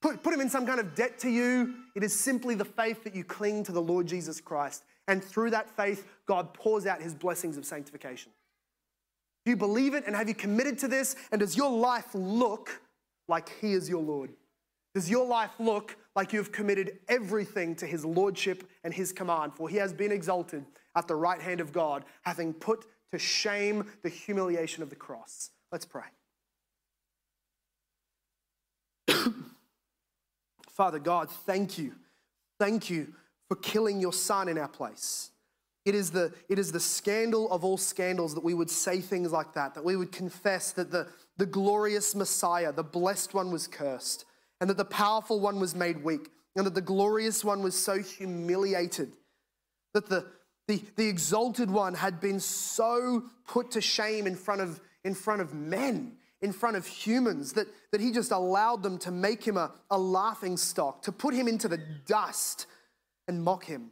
[0.00, 1.74] put, put him in some kind of debt to you.
[1.96, 4.84] It is simply the faith that you cling to the Lord Jesus Christ.
[5.08, 8.30] And through that faith, God pours out his blessings of sanctification.
[9.44, 11.16] Do you believe it and have you committed to this?
[11.32, 12.80] And does your life look
[13.26, 14.30] like He is your Lord?
[14.94, 19.52] Does your life look like you've committed everything to His Lordship and His command?
[19.54, 20.66] For He has been exalted
[20.96, 25.50] at the right hand of God, having put to shame the humiliation of the cross.
[25.70, 26.02] Let's pray.
[30.72, 31.94] Father God, thank you.
[32.58, 33.14] Thank you
[33.46, 35.30] for killing your son in our place.
[35.84, 39.30] It is, the, it is the scandal of all scandals that we would say things
[39.30, 41.06] like that, that we would confess that the,
[41.36, 44.24] the glorious Messiah, the blessed one, was cursed,
[44.60, 48.02] and that the powerful one was made weak, and that the glorious one was so
[48.02, 49.12] humiliated,
[49.94, 50.26] that the,
[50.66, 55.40] the, the exalted one had been so put to shame in front of, in front
[55.40, 59.56] of men, in front of humans, that, that he just allowed them to make him
[59.56, 62.66] a, a laughing stock, to put him into the dust
[63.26, 63.90] and mock him.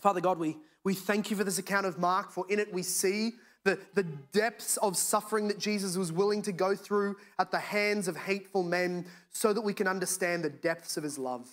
[0.00, 2.82] Father God, we, we thank you for this account of Mark, for in it we
[2.82, 3.32] see
[3.64, 8.08] the, the depths of suffering that Jesus was willing to go through at the hands
[8.08, 11.48] of hateful men so that we can understand the depths of his love.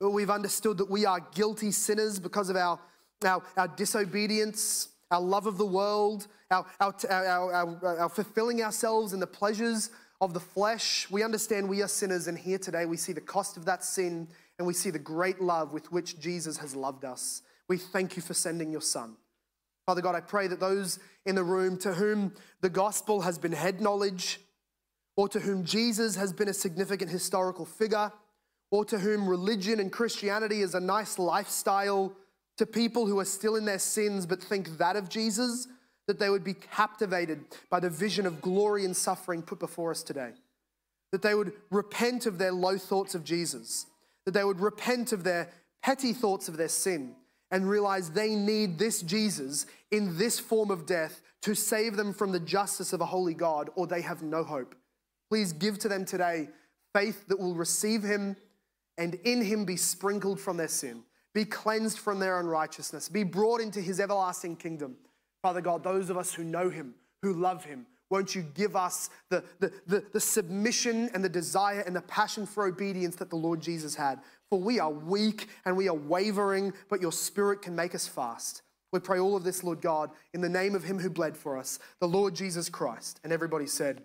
[0.00, 2.78] We've understood that we are guilty sinners because of our,
[3.24, 9.20] our, our disobedience, our love of the world, our, our, our, our, fulfilling ourselves in
[9.20, 11.06] the pleasures of the flesh.
[11.10, 14.28] We understand we are sinners, and here today we see the cost of that sin
[14.58, 17.42] and we see the great love with which Jesus has loved us.
[17.68, 19.16] We thank you for sending your son.
[19.86, 23.52] Father God, I pray that those in the room to whom the gospel has been
[23.52, 24.40] head knowledge,
[25.16, 28.12] or to whom Jesus has been a significant historical figure,
[28.72, 32.12] or to whom religion and Christianity is a nice lifestyle,
[32.58, 35.68] to people who are still in their sins but think that of Jesus,
[36.08, 40.02] that they would be captivated by the vision of glory and suffering put before us
[40.02, 40.32] today.
[41.12, 43.86] That they would repent of their low thoughts of Jesus,
[44.24, 45.48] that they would repent of their
[45.82, 47.14] petty thoughts of their sin,
[47.50, 52.32] and realize they need this Jesus in this form of death to save them from
[52.32, 54.74] the justice of a holy God, or they have no hope.
[55.30, 56.48] Please give to them today
[56.94, 58.36] faith that will receive him
[58.98, 61.02] and in him be sprinkled from their sin,
[61.34, 64.96] be cleansed from their unrighteousness, be brought into his everlasting kingdom.
[65.42, 69.10] Father God, those of us who know him, who love him, won't you give us
[69.30, 73.36] the, the, the, the, submission and the desire and the passion for obedience that the
[73.36, 74.20] Lord Jesus had?
[74.48, 78.62] For we are weak and we are wavering, but your spirit can make us fast.
[78.92, 81.58] We pray all of this, Lord God, in the name of him who bled for
[81.58, 83.20] us, the Lord Jesus Christ.
[83.24, 84.02] And everybody said,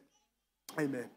[0.80, 1.10] Amen.